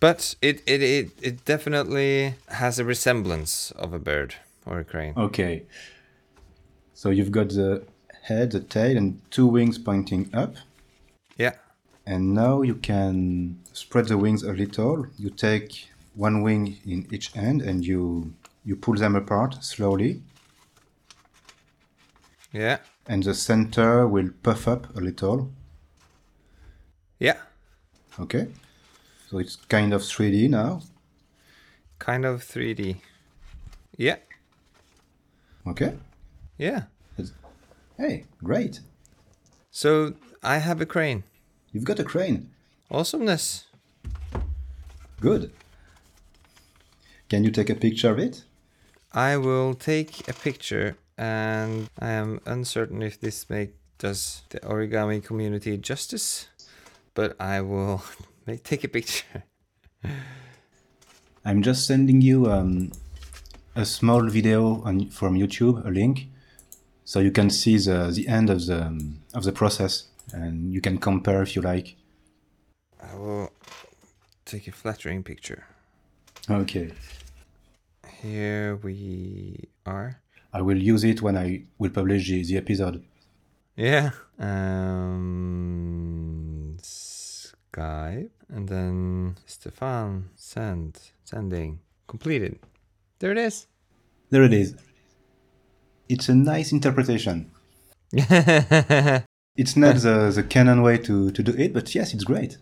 but 0.00 0.34
it, 0.42 0.60
it 0.66 0.82
it 0.82 1.10
it 1.22 1.44
definitely 1.44 2.34
has 2.48 2.78
a 2.78 2.84
resemblance 2.84 3.70
of 3.72 3.92
a 3.94 3.98
bird 3.98 4.34
or 4.66 4.80
a 4.80 4.84
crane 4.84 5.14
Okay. 5.16 5.62
So 6.94 7.10
you've 7.10 7.30
got 7.30 7.50
the 7.50 7.82
head, 8.22 8.50
the 8.50 8.60
tail, 8.60 8.96
and 8.96 9.20
two 9.30 9.46
wings 9.46 9.78
pointing 9.78 10.28
up. 10.34 10.56
And 12.08 12.32
now 12.34 12.62
you 12.62 12.74
can 12.76 13.58
spread 13.74 14.08
the 14.08 14.16
wings 14.16 14.42
a 14.42 14.52
little. 14.52 15.06
You 15.18 15.28
take 15.28 15.88
one 16.14 16.42
wing 16.42 16.78
in 16.86 17.06
each 17.12 17.36
end 17.36 17.60
and 17.62 17.84
you 17.84 18.32
you 18.64 18.76
pull 18.76 18.94
them 18.94 19.14
apart 19.16 19.62
slowly. 19.62 20.22
yeah 22.52 22.78
And 23.06 23.22
the 23.22 23.34
center 23.34 24.06
will 24.08 24.30
puff 24.42 24.66
up 24.68 24.96
a 24.96 25.00
little. 25.00 25.50
yeah 27.20 27.36
Okay. 28.18 28.46
So 29.30 29.38
it's 29.38 29.56
kind 29.68 29.92
of 29.92 30.02
3D 30.02 30.48
now. 30.48 30.80
kind 31.98 32.24
of 32.24 32.42
3D 32.42 32.96
yeah 33.98 34.16
Okay. 35.66 35.92
yeah 36.58 36.82
Hey, 37.98 38.24
great. 38.44 38.80
so 39.70 40.14
I 40.42 40.58
have 40.58 40.80
a 40.80 40.86
crane 40.86 41.24
You've 41.72 41.84
got 41.84 41.98
a 41.98 42.04
crane. 42.04 42.50
awesomeness 42.90 43.68
Good. 45.20 45.52
Can 47.28 47.42
you 47.44 47.50
take 47.50 47.68
a 47.68 47.74
picture 47.74 48.10
of 48.10 48.18
it? 48.18 48.44
I 49.12 49.36
will 49.36 49.74
take 49.74 50.28
a 50.28 50.32
picture, 50.32 50.96
and 51.16 51.90
I 51.98 52.10
am 52.10 52.40
uncertain 52.46 53.02
if 53.02 53.20
this 53.20 53.50
make 53.50 53.74
does 53.98 54.42
the 54.50 54.60
origami 54.60 55.22
community 55.22 55.76
justice, 55.76 56.48
but 57.14 57.34
I 57.40 57.60
will 57.60 58.02
make, 58.46 58.62
take 58.62 58.84
a 58.84 58.88
picture. 58.88 59.42
I'm 61.44 61.62
just 61.62 61.86
sending 61.86 62.20
you 62.20 62.46
um, 62.46 62.92
a 63.74 63.84
small 63.84 64.28
video 64.28 64.82
on, 64.82 65.08
from 65.08 65.34
YouTube, 65.34 65.84
a 65.84 65.90
link, 65.90 66.28
so 67.04 67.18
you 67.18 67.32
can 67.32 67.50
see 67.50 67.76
the, 67.76 68.12
the 68.14 68.28
end 68.28 68.50
of 68.50 68.66
the 68.66 68.86
um, 68.86 69.18
of 69.34 69.42
the 69.42 69.52
process, 69.52 70.07
and 70.32 70.72
you 70.72 70.80
can 70.80 70.98
compare 70.98 71.42
if 71.42 71.54
you 71.56 71.62
like. 71.62 71.96
I 73.00 73.14
will 73.16 73.52
take 74.44 74.68
a 74.68 74.72
flattering 74.72 75.22
picture. 75.22 75.66
Okay. 76.50 76.92
Here 78.22 78.76
we 78.76 79.68
are. 79.86 80.20
I 80.52 80.62
will 80.62 80.78
use 80.78 81.04
it 81.04 81.22
when 81.22 81.36
I 81.36 81.64
will 81.78 81.90
publish 81.90 82.28
the, 82.28 82.42
the 82.42 82.56
episode. 82.56 83.04
Yeah. 83.76 84.10
Um, 84.38 85.68
Skype, 86.82 88.30
and 88.48 88.68
then 88.68 89.36
Stefan 89.46 90.30
send 90.34 90.98
sending 91.24 91.80
completed. 92.06 92.58
There 93.18 93.32
it 93.32 93.38
is. 93.38 93.66
There 94.30 94.42
it 94.42 94.52
is. 94.52 94.74
It's 96.08 96.28
a 96.28 96.34
nice 96.34 96.72
interpretation. 96.72 97.50
It's 99.58 99.76
not 99.76 99.96
the, 99.96 100.30
the 100.34 100.42
canon 100.42 100.80
way 100.82 100.96
to, 100.98 101.30
to 101.32 101.42
do 101.42 101.52
it, 101.64 101.72
but 101.74 101.94
yes, 101.94 102.14
it's 102.14 102.24
great. 102.24 102.56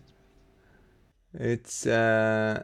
It's 1.33 1.85
uh 1.85 2.63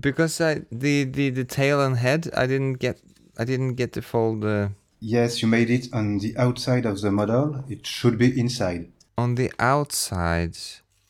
because 0.00 0.40
I 0.40 0.62
the, 0.70 1.04
the 1.04 1.30
the 1.30 1.44
tail 1.44 1.80
and 1.86 1.96
head 1.96 2.30
I 2.36 2.46
didn't 2.46 2.74
get 2.78 2.96
I 3.38 3.44
didn't 3.44 3.74
get 3.74 3.92
to 3.94 4.02
fold 4.02 4.44
uh, 4.44 4.68
Yes, 5.00 5.42
you 5.42 5.48
made 5.48 5.70
it 5.70 5.88
on 5.92 6.18
the 6.18 6.32
outside 6.38 6.86
of 6.86 7.00
the 7.00 7.10
model. 7.10 7.64
It 7.68 7.86
should 7.86 8.16
be 8.18 8.28
inside. 8.38 8.92
on 9.18 9.34
the 9.34 9.50
outside 9.58 10.56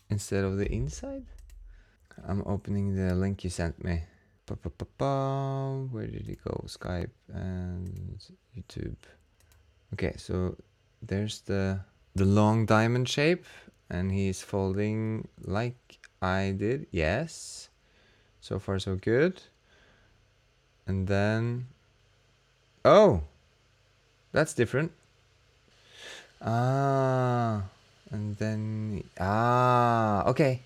instead 0.08 0.44
of 0.44 0.56
the 0.56 0.68
inside. 0.72 1.24
I'm 2.28 2.42
opening 2.46 2.94
the 2.96 3.14
link 3.14 3.44
you 3.44 3.50
sent 3.50 3.76
me. 3.85 4.02
Ba, 4.46 4.56
ba, 4.56 4.87
ba. 4.98 5.12
Where 5.92 6.06
did 6.06 6.28
it 6.28 6.40
go? 6.44 6.54
Skype 6.66 7.14
and 7.32 8.18
YouTube. 8.56 8.96
Okay, 9.92 10.14
so 10.16 10.56
there's 11.02 11.40
the 11.42 11.80
the 12.14 12.25
long 12.25 12.66
diamond 12.66 13.09
shape, 13.09 13.44
and 13.88 14.12
he's 14.12 14.42
folding 14.42 15.29
like 15.40 15.98
I 16.20 16.55
did. 16.57 16.87
Yes, 16.90 17.68
so 18.40 18.59
far 18.59 18.79
so 18.79 18.96
good. 18.96 19.42
And 20.87 21.07
then, 21.07 21.66
oh, 22.85 23.22
that's 24.33 24.55
different. 24.55 24.92
Ah, 26.40 27.62
and 28.11 28.37
then 28.37 29.05
ah, 29.20 30.25
okay. 30.27 30.61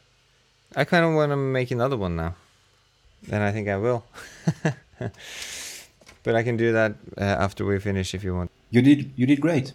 I 0.74 0.84
kind 0.84 1.04
of 1.04 1.14
want 1.14 1.32
to 1.32 1.36
make 1.36 1.70
another 1.70 1.96
one 1.96 2.16
now. 2.16 2.34
Then 3.22 3.42
I 3.42 3.52
think 3.52 3.68
I 3.68 3.76
will. 3.76 4.04
but 6.22 6.34
I 6.34 6.42
can 6.42 6.56
do 6.56 6.72
that 6.72 6.94
uh, 7.18 7.24
after 7.24 7.64
we 7.64 7.78
finish 7.78 8.14
if 8.14 8.24
you 8.24 8.34
want. 8.34 8.50
You 8.70 8.82
did 8.82 9.12
you 9.16 9.26
did 9.26 9.40
great. 9.40 9.72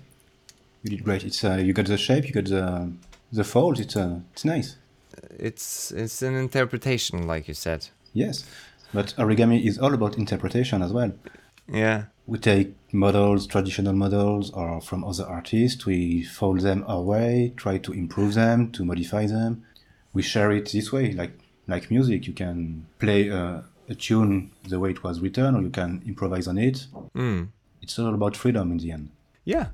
You 0.83 0.89
did 0.91 1.03
great. 1.03 1.23
It's 1.23 1.43
uh, 1.43 1.55
you 1.55 1.73
got 1.73 1.85
the 1.85 1.97
shape, 1.97 2.25
you 2.27 2.33
got 2.33 2.45
the 2.45 2.91
the 3.31 3.43
folds. 3.43 3.79
It's 3.79 3.95
uh, 3.95 4.19
it's 4.33 4.45
nice. 4.45 4.77
It's 5.37 5.91
it's 5.91 6.21
an 6.21 6.35
interpretation, 6.35 7.27
like 7.27 7.47
you 7.47 7.53
said. 7.53 7.89
Yes, 8.13 8.45
but 8.93 9.13
origami 9.17 9.65
is 9.65 9.77
all 9.77 9.93
about 9.93 10.17
interpretation 10.17 10.81
as 10.81 10.91
well. 10.91 11.11
Yeah. 11.67 12.05
We 12.27 12.37
take 12.37 12.75
models, 12.93 13.47
traditional 13.47 13.93
models, 13.93 14.51
or 14.51 14.81
from 14.81 15.03
other 15.03 15.25
artists. 15.25 15.85
We 15.85 16.23
fold 16.23 16.61
them 16.61 16.83
our 16.87 17.01
way, 17.01 17.53
try 17.57 17.77
to 17.79 17.93
improve 17.93 18.33
them, 18.35 18.71
to 18.71 18.85
modify 18.85 19.25
them. 19.25 19.63
We 20.13 20.21
share 20.21 20.51
it 20.51 20.71
this 20.71 20.91
way, 20.91 21.11
like 21.13 21.33
like 21.67 21.89
music. 21.91 22.27
You 22.27 22.33
can 22.33 22.85
play 22.99 23.29
a, 23.29 23.63
a 23.89 23.95
tune 23.95 24.51
the 24.67 24.79
way 24.79 24.91
it 24.91 25.03
was 25.03 25.19
written, 25.19 25.55
or 25.55 25.61
you 25.61 25.69
can 25.69 26.01
improvise 26.05 26.47
on 26.47 26.57
it. 26.57 26.87
Mm. 27.15 27.49
It's 27.81 27.97
all 27.99 28.13
about 28.13 28.35
freedom 28.35 28.71
in 28.71 28.77
the 28.77 28.91
end. 28.91 29.09
Yeah. 29.43 29.67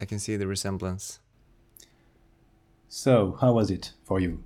I 0.00 0.04
can 0.04 0.18
see 0.18 0.36
the 0.36 0.46
resemblance. 0.46 1.20
So, 2.88 3.36
how 3.40 3.52
was 3.52 3.70
it 3.70 3.92
for 4.04 4.20
you? 4.20 4.42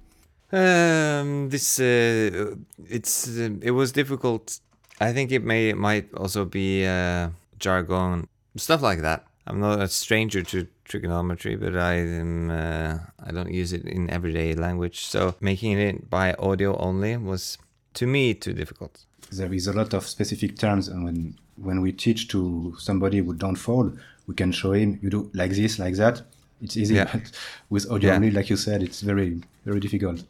Um, 0.52 1.48
this 1.48 1.80
uh, 1.80 2.56
it's 2.88 3.28
uh, 3.28 3.50
it 3.62 3.70
was 3.70 3.92
difficult. 3.92 4.60
I 5.00 5.12
think 5.12 5.32
it 5.32 5.44
may 5.44 5.72
might 5.72 6.12
also 6.14 6.44
be 6.44 6.84
uh, 6.86 7.30
jargon 7.58 8.28
stuff 8.56 8.82
like 8.82 9.00
that. 9.00 9.24
I'm 9.46 9.60
not 9.60 9.80
a 9.80 9.88
stranger 9.88 10.42
to 10.42 10.66
trigonometry, 10.84 11.56
but 11.56 11.76
I 11.76 11.94
am 11.94 12.50
uh, 12.50 12.98
I 13.24 13.32
don't 13.32 13.50
use 13.50 13.72
it 13.72 13.84
in 13.84 14.10
everyday 14.10 14.54
language. 14.54 15.06
So 15.06 15.34
making 15.40 15.78
it 15.78 16.10
by 16.10 16.34
audio 16.34 16.76
only 16.76 17.16
was 17.16 17.58
to 17.94 18.06
me 18.06 18.34
too 18.34 18.52
difficult. 18.52 19.04
There 19.30 19.52
is 19.54 19.66
a 19.66 19.72
lot 19.72 19.94
of 19.94 20.06
specific 20.06 20.56
terms, 20.58 20.88
and 20.88 21.04
when 21.04 21.34
when 21.56 21.80
we 21.82 21.92
teach 21.92 22.28
to 22.28 22.74
somebody 22.78 23.18
who 23.18 23.34
don't 23.34 23.56
fold, 23.58 23.98
we 24.26 24.34
can 24.34 24.52
show 24.52 24.72
him 24.72 24.98
you 25.02 25.10
do 25.10 25.30
like 25.34 25.52
this, 25.54 25.78
like 25.78 25.96
that. 25.96 26.22
It's 26.62 26.76
easy, 26.76 26.94
Yeah. 26.94 27.10
but 27.12 27.30
with 27.70 27.90
audio 27.90 28.10
Yeah. 28.10 28.16
only, 28.16 28.30
like 28.30 28.50
you 28.50 28.56
said, 28.56 28.82
it's 28.82 29.00
very 29.02 29.40
very 29.64 29.80
difficult. 29.80 30.24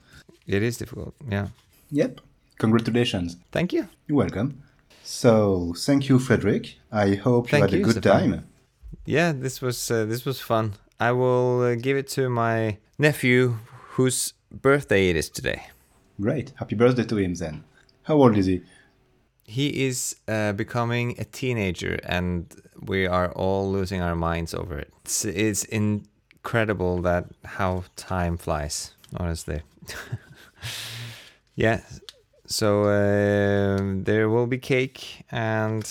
It 0.47 0.63
is 0.63 0.77
difficult. 0.79 1.15
Yeah. 1.31 1.49
Yep. 1.91 2.21
Congratulations. 2.59 3.37
Thank 3.51 3.73
you. 3.73 3.89
You're 4.07 4.19
welcome. 4.19 4.63
So, 5.05 5.75
thank 5.77 6.09
you, 6.09 6.19
Frederick. 6.19 6.77
I 6.93 7.15
hope 7.17 7.51
Thank 7.51 7.61
you 7.61 7.63
had 7.63 7.73
you, 7.73 7.81
a 7.81 7.85
good 7.93 8.03
Stefan. 8.03 8.31
time. 8.31 8.45
Yeah, 9.05 9.33
this 9.33 9.61
was 9.61 9.91
uh, 9.91 10.05
this 10.07 10.25
was 10.25 10.41
fun. 10.41 10.73
I 11.01 11.11
will 11.13 11.61
uh, 11.63 11.75
give 11.75 11.97
it 11.97 12.09
to 12.15 12.29
my 12.29 12.77
nephew, 12.99 13.57
whose 13.97 14.35
birthday 14.63 15.11
it 15.11 15.17
is 15.17 15.29
today. 15.31 15.63
Great. 16.21 16.53
Happy 16.57 16.75
birthday 16.75 17.05
to 17.05 17.17
him 17.17 17.35
then. 17.35 17.65
How 18.05 18.17
old 18.17 18.37
is 18.37 18.47
he? 18.47 18.63
He 19.45 19.85
is 19.87 20.17
uh, 20.29 20.53
becoming 20.53 21.17
a 21.19 21.25
teenager, 21.25 21.99
and 22.05 22.47
we 22.81 23.07
are 23.07 23.33
all 23.33 23.71
losing 23.71 24.01
our 24.01 24.15
minds 24.15 24.55
over 24.55 24.79
it. 24.79 24.93
It's, 25.05 25.25
it's 25.25 25.65
incredible 25.65 27.03
that 27.03 27.27
how 27.45 27.85
time 27.97 28.37
flies. 28.37 28.95
Honestly. 29.17 29.63
yeah. 31.55 31.81
So 32.47 32.85
um 32.85 34.05
there 34.05 34.29
will 34.29 34.47
be 34.47 34.59
cake 34.59 35.25
and 35.31 35.85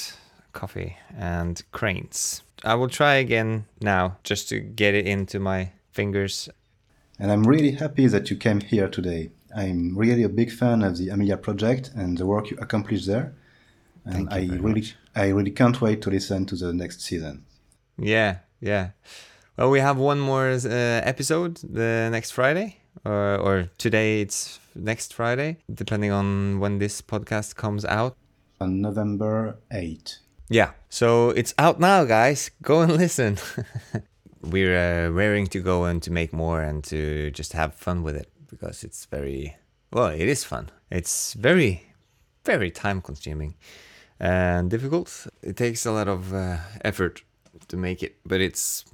coffee 0.54 0.98
and 1.18 1.62
cranes. 1.72 2.44
I 2.64 2.76
will 2.76 2.90
try 2.90 3.16
again 3.16 3.66
now, 3.82 4.18
just 4.24 4.50
to 4.50 4.60
get 4.60 4.94
it 4.94 5.08
into 5.08 5.40
my 5.40 5.72
fingers. 5.92 6.50
And 7.18 7.32
I'm 7.32 7.44
really 7.44 7.72
happy 7.72 8.08
that 8.08 8.30
you 8.30 8.36
came 8.36 8.62
here 8.62 8.88
today. 8.88 9.32
I'm 9.56 9.98
really 9.98 10.24
a 10.24 10.30
big 10.30 10.52
fan 10.52 10.82
of 10.84 10.98
the 10.98 11.10
Amelia 11.10 11.38
project 11.38 11.92
and 11.96 12.18
the 12.18 12.26
work 12.26 12.52
you 12.52 12.58
accomplished 12.62 13.08
there. 13.08 13.34
And 14.06 14.30
I 14.32 14.48
really 14.48 14.82
much. 14.82 14.96
I 15.16 15.28
really 15.30 15.52
can't 15.52 15.80
wait 15.80 16.02
to 16.04 16.10
listen 16.10 16.46
to 16.48 16.56
the 16.56 16.74
next 16.74 17.02
season. 17.02 17.46
Yeah, 17.98 18.40
yeah. 18.60 18.92
Well, 19.58 19.70
we 19.70 19.80
have 19.80 19.98
one 19.98 20.20
more 20.20 20.50
uh, 20.50 20.70
episode 21.04 21.58
the 21.58 22.10
next 22.12 22.32
Friday, 22.32 22.78
or 23.06 23.38
or 23.38 23.70
today 23.78 24.22
it's 24.22 24.60
next 24.76 25.14
Friday, 25.14 25.58
depending 25.72 26.12
on 26.12 26.60
when 26.60 26.80
this 26.80 27.02
podcast 27.02 27.56
comes 27.56 27.86
out. 27.86 28.16
On 28.60 28.82
November 28.82 29.58
8th. 29.72 30.20
Yeah. 30.50 30.72
So 30.90 31.30
it's 31.32 31.54
out 31.58 31.80
now, 31.80 32.06
guys. 32.06 32.52
Go 32.62 32.82
and 32.82 32.96
listen. 32.98 33.38
We're 34.42 35.08
uh, 35.08 35.10
raring 35.10 35.48
to 35.48 35.60
go 35.60 35.86
and 35.86 36.02
to 36.02 36.12
make 36.12 36.34
more 36.34 36.62
and 36.62 36.84
to 36.86 37.30
just 37.32 37.54
have 37.54 37.76
fun 37.76 38.02
with 38.02 38.16
it 38.16 38.31
because 38.52 38.84
it's 38.84 39.06
very 39.06 39.56
well. 39.92 40.10
It 40.10 40.28
is 40.28 40.44
fun. 40.44 40.70
It's 40.92 41.34
very, 41.34 41.94
very 42.46 42.70
time 42.70 43.02
consuming 43.02 43.56
and 44.20 44.70
difficult. 44.70 45.28
It 45.42 45.58
takes 45.58 45.86
a 45.86 45.92
lot 45.92 46.08
of 46.08 46.34
uh, 46.34 46.58
effort 46.84 47.24
to 47.70 47.78
make 47.78 48.04
it, 48.04 48.18
but 48.26 48.42
it's 48.42 48.86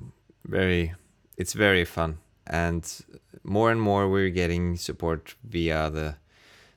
very, 0.45 0.93
it's 1.37 1.53
very 1.53 1.83
fun. 1.83 2.19
And 2.45 2.89
more 3.43 3.71
and 3.71 3.81
more, 3.81 4.07
we're 4.07 4.29
getting 4.29 4.77
support 4.77 5.35
via 5.43 5.89
the 5.89 6.15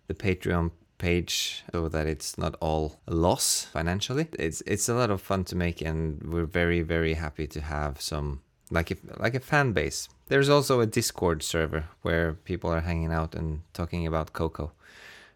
the 0.08 0.14
Patreon 0.14 0.72
page 0.98 1.62
so 1.72 1.88
that 1.88 2.06
it's 2.06 2.36
not 2.36 2.56
all 2.60 3.00
a 3.06 3.14
loss 3.14 3.64
financially. 3.72 4.26
It's 4.38 4.60
it's 4.66 4.88
a 4.88 4.94
lot 4.94 5.10
of 5.10 5.20
fun 5.22 5.44
to 5.44 5.56
make 5.56 5.80
and 5.80 6.20
we're 6.32 6.46
very 6.46 6.82
very 6.82 7.14
happy 7.14 7.46
to 7.46 7.60
have 7.60 8.00
some 8.00 8.42
like 8.70 8.90
a, 8.90 8.96
like 9.18 9.34
a 9.34 9.40
fan 9.40 9.72
base. 9.72 10.08
There's 10.28 10.48
also 10.48 10.80
a 10.80 10.86
Discord 10.86 11.42
server 11.42 11.84
where 12.02 12.34
people 12.34 12.70
are 12.70 12.80
hanging 12.80 13.12
out 13.12 13.34
and 13.34 13.62
talking 13.72 14.06
about 14.06 14.32
cocoa 14.32 14.72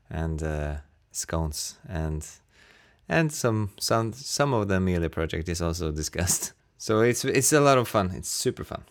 and 0.09 0.43
uh, 0.43 0.77
scones 1.13 1.79
and 1.89 2.27
and 3.09 3.33
some 3.33 3.71
some 3.79 4.13
some 4.13 4.55
of 4.55 4.69
the 4.69 4.77
Amelia 4.77 5.11
project 5.11 5.49
is 5.49 5.61
also 5.61 5.91
discussed. 6.03 6.53
So 6.79 7.01
it's 7.01 7.25
it's 7.25 7.53
a 7.53 7.61
lot 7.61 7.79
of 7.79 7.89
fun. 7.89 8.13
It's 8.15 8.29
super 8.29 8.65
fun. 8.65 8.85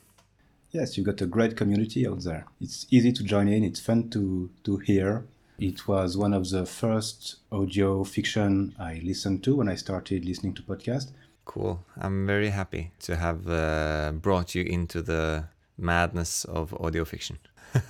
Yes, 0.74 0.98
you've 0.98 1.06
got 1.06 1.22
a 1.22 1.28
great 1.28 1.56
community 1.56 2.08
out 2.08 2.24
there. 2.24 2.48
It's 2.60 2.88
easy 2.90 3.12
to 3.12 3.24
join 3.24 3.48
in, 3.48 3.64
it's 3.64 3.80
fun 3.80 4.10
to, 4.10 4.50
to 4.64 4.78
hear. 4.78 5.24
It 5.60 5.88
was 5.88 6.18
one 6.18 6.34
of 6.34 6.50
the 6.50 6.66
first 6.66 7.36
audio 7.52 8.04
fiction 8.04 8.74
I 8.80 9.00
listened 9.04 9.44
to 9.44 9.58
when 9.58 9.70
I 9.70 9.76
started 9.76 10.26
listening 10.26 10.56
to 10.56 10.64
podcasts. 10.64 11.12
Cool. 11.46 11.84
I'm 12.00 12.26
very 12.26 12.50
happy 12.50 12.92
to 13.02 13.16
have 13.16 13.48
uh, 13.48 14.12
brought 14.14 14.56
you 14.56 14.64
into 14.64 15.02
the 15.02 15.46
madness 15.78 16.46
of 16.46 16.74
audio 16.80 17.06
fiction. 17.06 17.38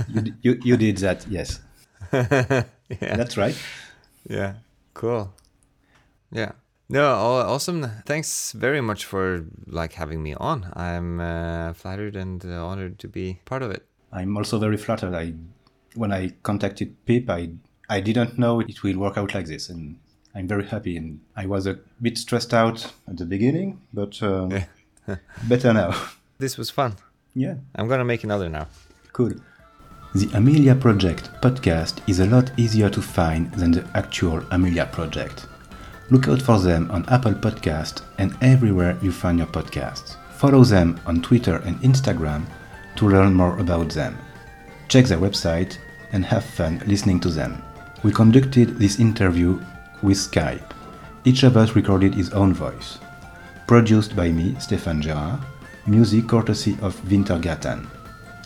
You, 0.08 0.34
you, 0.42 0.60
you 0.64 0.78
did 0.78 0.98
that, 0.98 1.26
yes. 1.30 1.60
yeah. 2.14 2.64
That's 3.00 3.38
right. 3.38 3.56
Yeah. 4.28 4.56
Cool. 4.94 5.34
Yeah. 6.32 6.54
No, 6.90 7.06
awesome. 7.06 7.90
Thanks 8.06 8.52
very 8.52 8.82
much 8.82 9.06
for 9.06 9.46
like 9.66 9.94
having 9.94 10.22
me 10.22 10.34
on. 10.36 10.72
I'm 10.74 11.20
uh, 11.20 11.74
flattered 11.74 12.16
and 12.16 12.46
uh, 12.46 12.66
honored 12.66 13.00
to 13.00 13.08
be 13.08 13.40
part 13.46 13.64
of 13.64 13.72
it. 13.72 13.86
I'm 14.12 14.38
also 14.38 14.60
very 14.60 14.78
flattered. 14.78 15.16
I, 15.16 15.34
when 15.96 16.12
I 16.12 16.30
contacted 16.44 16.96
Pip, 17.06 17.30
I, 17.30 17.50
I 17.90 18.00
didn't 18.00 18.38
know 18.38 18.60
it 18.60 18.84
will 18.84 18.98
work 18.98 19.18
out 19.18 19.34
like 19.34 19.48
this, 19.48 19.70
and 19.70 19.98
I'm 20.36 20.48
very 20.48 20.66
happy. 20.66 20.98
And 20.98 21.20
I 21.36 21.46
was 21.46 21.68
a 21.68 21.80
bit 22.02 22.18
stressed 22.18 22.54
out 22.54 22.92
at 23.08 23.18
the 23.18 23.26
beginning, 23.26 23.82
but 23.94 24.22
um, 24.24 24.52
Yeah. 24.52 24.66
better 25.48 25.74
now. 25.74 25.96
This 26.40 26.58
was 26.58 26.70
fun. 26.70 26.96
yeah, 27.36 27.56
I'm 27.76 27.88
gonna 27.88 28.04
make 28.04 28.24
another 28.24 28.50
now. 28.50 28.68
cool. 29.14 29.32
The 30.16 30.30
Amelia 30.34 30.76
Project 30.76 31.30
podcast 31.42 32.02
is 32.08 32.20
a 32.20 32.26
lot 32.26 32.52
easier 32.58 32.90
to 32.90 33.02
find 33.02 33.52
than 33.54 33.72
the 33.72 33.88
actual 33.96 34.44
Amelia 34.52 34.86
Project. 34.92 35.48
Look 36.10 36.28
out 36.28 36.42
for 36.42 36.60
them 36.60 36.92
on 36.92 37.06
Apple 37.10 37.34
Podcast 37.34 38.02
and 38.18 38.36
everywhere 38.42 38.98
you 39.02 39.12
find 39.12 39.38
your 39.40 39.48
podcasts. 39.48 40.18
Follow 40.36 40.64
them 40.64 41.00
on 41.06 41.22
Twitter 41.22 41.58
and 41.66 41.78
Instagram 41.82 42.46
to 42.98 43.08
learn 43.08 43.34
more 43.34 43.58
about 43.60 43.90
them. 43.92 44.18
Check 44.90 45.06
their 45.06 45.18
website 45.20 45.78
and 46.12 46.26
have 46.26 46.44
fun 46.44 46.82
listening 46.86 47.20
to 47.22 47.30
them. 47.30 47.64
We 48.04 48.12
conducted 48.12 48.78
this 48.78 49.00
interview 49.00 49.60
with 50.04 50.18
Skype. 50.18 50.72
Each 51.26 51.44
of 51.44 51.58
us 51.58 51.76
recorded 51.76 52.14
his 52.14 52.32
own 52.34 52.54
voice. 52.54 53.00
Produced 53.66 54.16
by 54.16 54.30
me, 54.30 54.56
Stefan 54.60 55.02
Gerard. 55.02 55.40
Music 55.88 56.28
courtesy 56.28 56.78
of 56.82 56.96
Wintergatan. 57.06 57.88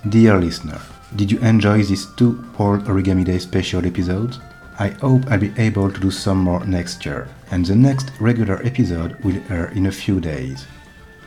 Dear 0.10 0.40
listener, 0.40 0.80
did 1.16 1.32
you 1.32 1.40
enjoy 1.40 1.84
these 1.84 2.06
two 2.16 2.44
World 2.58 2.86
Origami 2.86 3.26
Day 3.26 3.40
special 3.40 3.86
episodes? 3.86 4.40
I 4.80 4.90
hope 4.90 5.26
I'll 5.28 5.40
be 5.40 5.54
able 5.58 5.92
to 5.92 6.00
do 6.00 6.12
some 6.12 6.38
more 6.38 6.64
next 6.66 7.06
year, 7.06 7.28
and 7.52 7.66
the 7.66 7.76
next 7.76 8.12
regular 8.20 8.62
episode 8.64 9.18
will 9.24 9.42
air 9.50 9.72
in 9.72 9.88
a 9.88 9.92
few 9.92 10.20
days. 10.20 10.66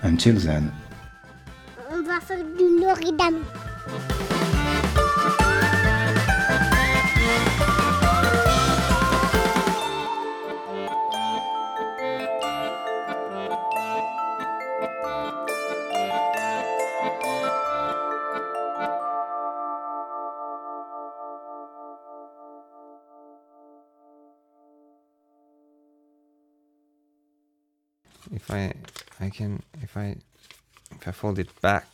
Until 0.02 0.36
then, 0.36 0.72
On 1.90 2.04
va 2.04 2.20
faire. 2.20 3.59
I, 28.50 28.72
I 29.20 29.30
can, 29.30 29.62
if 29.82 29.96
I, 29.96 30.16
if 30.92 31.08
I 31.08 31.12
fold 31.12 31.38
it 31.38 31.60
back, 31.60 31.86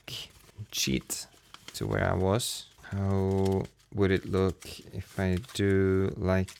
cheat 0.70 1.26
to 1.74 1.86
where 1.86 2.04
I 2.04 2.14
was, 2.14 2.66
how 2.92 3.64
would 3.94 4.10
it 4.10 4.30
look 4.30 4.64
if 4.92 5.18
I 5.18 5.38
do 5.54 6.12
like 6.16 6.50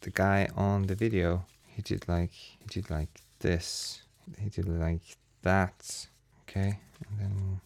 the 0.00 0.10
guy 0.10 0.48
on 0.56 0.86
the 0.86 0.94
video? 0.94 1.44
He 1.66 1.82
did 1.82 2.08
like, 2.08 2.32
he 2.32 2.66
did 2.68 2.90
like 2.90 3.20
this. 3.40 4.02
He 4.38 4.48
did 4.48 4.68
like 4.68 5.16
that. 5.42 6.06
Okay, 6.42 6.78
and 7.08 7.18
then 7.18 7.60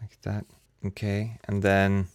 like 0.00 0.20
that. 0.22 0.44
Okay, 0.86 1.38
and 1.46 1.62
then 1.62 2.06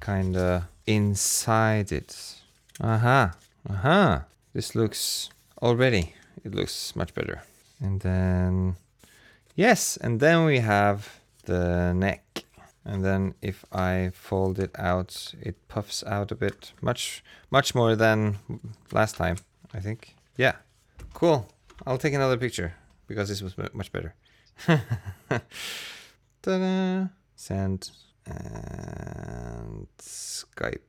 kind 0.00 0.36
of 0.36 0.64
inside 0.86 1.90
it. 1.92 2.36
Aha, 2.80 3.34
aha. 3.68 4.24
This 4.52 4.74
looks 4.74 5.30
already. 5.62 6.14
It 6.44 6.54
looks 6.54 6.94
much 6.94 7.14
better. 7.14 7.42
And 7.84 8.00
then, 8.00 8.76
yes, 9.54 9.98
and 9.98 10.18
then 10.18 10.46
we 10.46 10.60
have 10.60 11.20
the 11.44 11.92
neck. 11.92 12.44
And 12.82 13.04
then 13.04 13.34
if 13.42 13.64
I 13.72 14.10
fold 14.14 14.58
it 14.58 14.70
out, 14.78 15.34
it 15.40 15.68
puffs 15.68 16.02
out 16.04 16.32
a 16.32 16.34
bit. 16.34 16.72
Much, 16.80 17.22
much 17.50 17.74
more 17.74 17.94
than 17.94 18.38
last 18.90 19.16
time, 19.16 19.36
I 19.74 19.80
think. 19.80 20.16
Yeah, 20.38 20.56
cool. 21.12 21.46
I'll 21.86 21.98
take 21.98 22.14
another 22.14 22.38
picture 22.38 22.74
because 23.06 23.28
this 23.28 23.42
was 23.42 23.54
much 23.74 23.92
better. 23.92 24.14
Ta-da! 26.42 27.08
Send 27.36 27.90
and 28.24 29.86
Skype. 29.98 30.80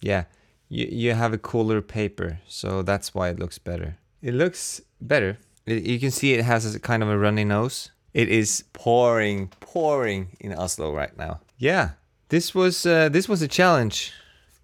Yeah, 0.00 0.24
you 0.68 0.86
you 0.90 1.14
have 1.14 1.32
a 1.32 1.38
cooler 1.38 1.80
paper, 1.80 2.38
so 2.46 2.82
that's 2.82 3.14
why 3.14 3.30
it 3.30 3.38
looks 3.40 3.58
better. 3.58 3.96
It 4.22 4.34
looks 4.34 4.80
better. 5.00 5.38
You 5.66 5.98
can 5.98 6.10
see 6.10 6.34
it 6.34 6.44
has 6.44 6.74
a 6.74 6.80
kind 6.80 7.02
of 7.02 7.08
a 7.08 7.18
runny 7.18 7.44
nose. 7.44 7.90
It 8.12 8.28
is 8.28 8.64
pouring, 8.72 9.48
pouring 9.60 10.36
in 10.40 10.52
Oslo 10.52 10.94
right 10.94 11.16
now. 11.16 11.40
Yeah, 11.58 11.90
this 12.28 12.54
was 12.54 12.84
uh, 12.84 13.08
this 13.08 13.28
was 13.28 13.42
a 13.42 13.48
challenge, 13.48 14.12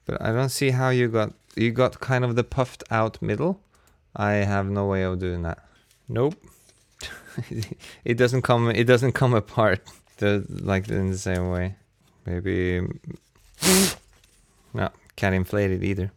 but 0.05 0.20
I 0.20 0.32
don't 0.32 0.51
see 0.51 0.70
how 0.70 0.90
you 0.90 1.09
got 1.09 1.32
you 1.57 1.70
got 1.72 2.01
kind 2.01 2.24
of 2.24 2.36
the 2.36 2.44
puffed 2.44 2.84
out 2.90 3.20
middle. 3.22 3.61
I 4.14 4.32
have 4.32 4.66
no 4.66 4.86
way 4.86 5.03
of 5.03 5.18
doing 5.18 5.42
that. 5.42 5.59
Nope. 6.09 6.34
it 8.05 8.16
doesn't 8.16 8.42
come. 8.42 8.70
It 8.70 8.84
doesn't 8.84 9.12
come 9.12 9.34
apart 9.42 9.80
the 10.18 10.44
like 10.48 10.88
in 10.88 11.11
the 11.11 11.18
same 11.18 11.51
way. 11.51 11.76
Maybe 12.26 12.82
no, 14.74 14.90
can't 15.16 15.34
inflate 15.34 15.70
it 15.70 15.82
either. 15.82 16.12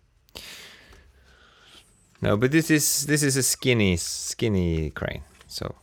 No, 2.24 2.38
but 2.38 2.52
this 2.52 2.72
is 2.72 3.06
this 3.06 3.22
is 3.22 3.36
a 3.36 3.44
skinny 3.44 3.98
skinny 3.98 4.92
crane. 4.92 5.24
So 5.48 5.76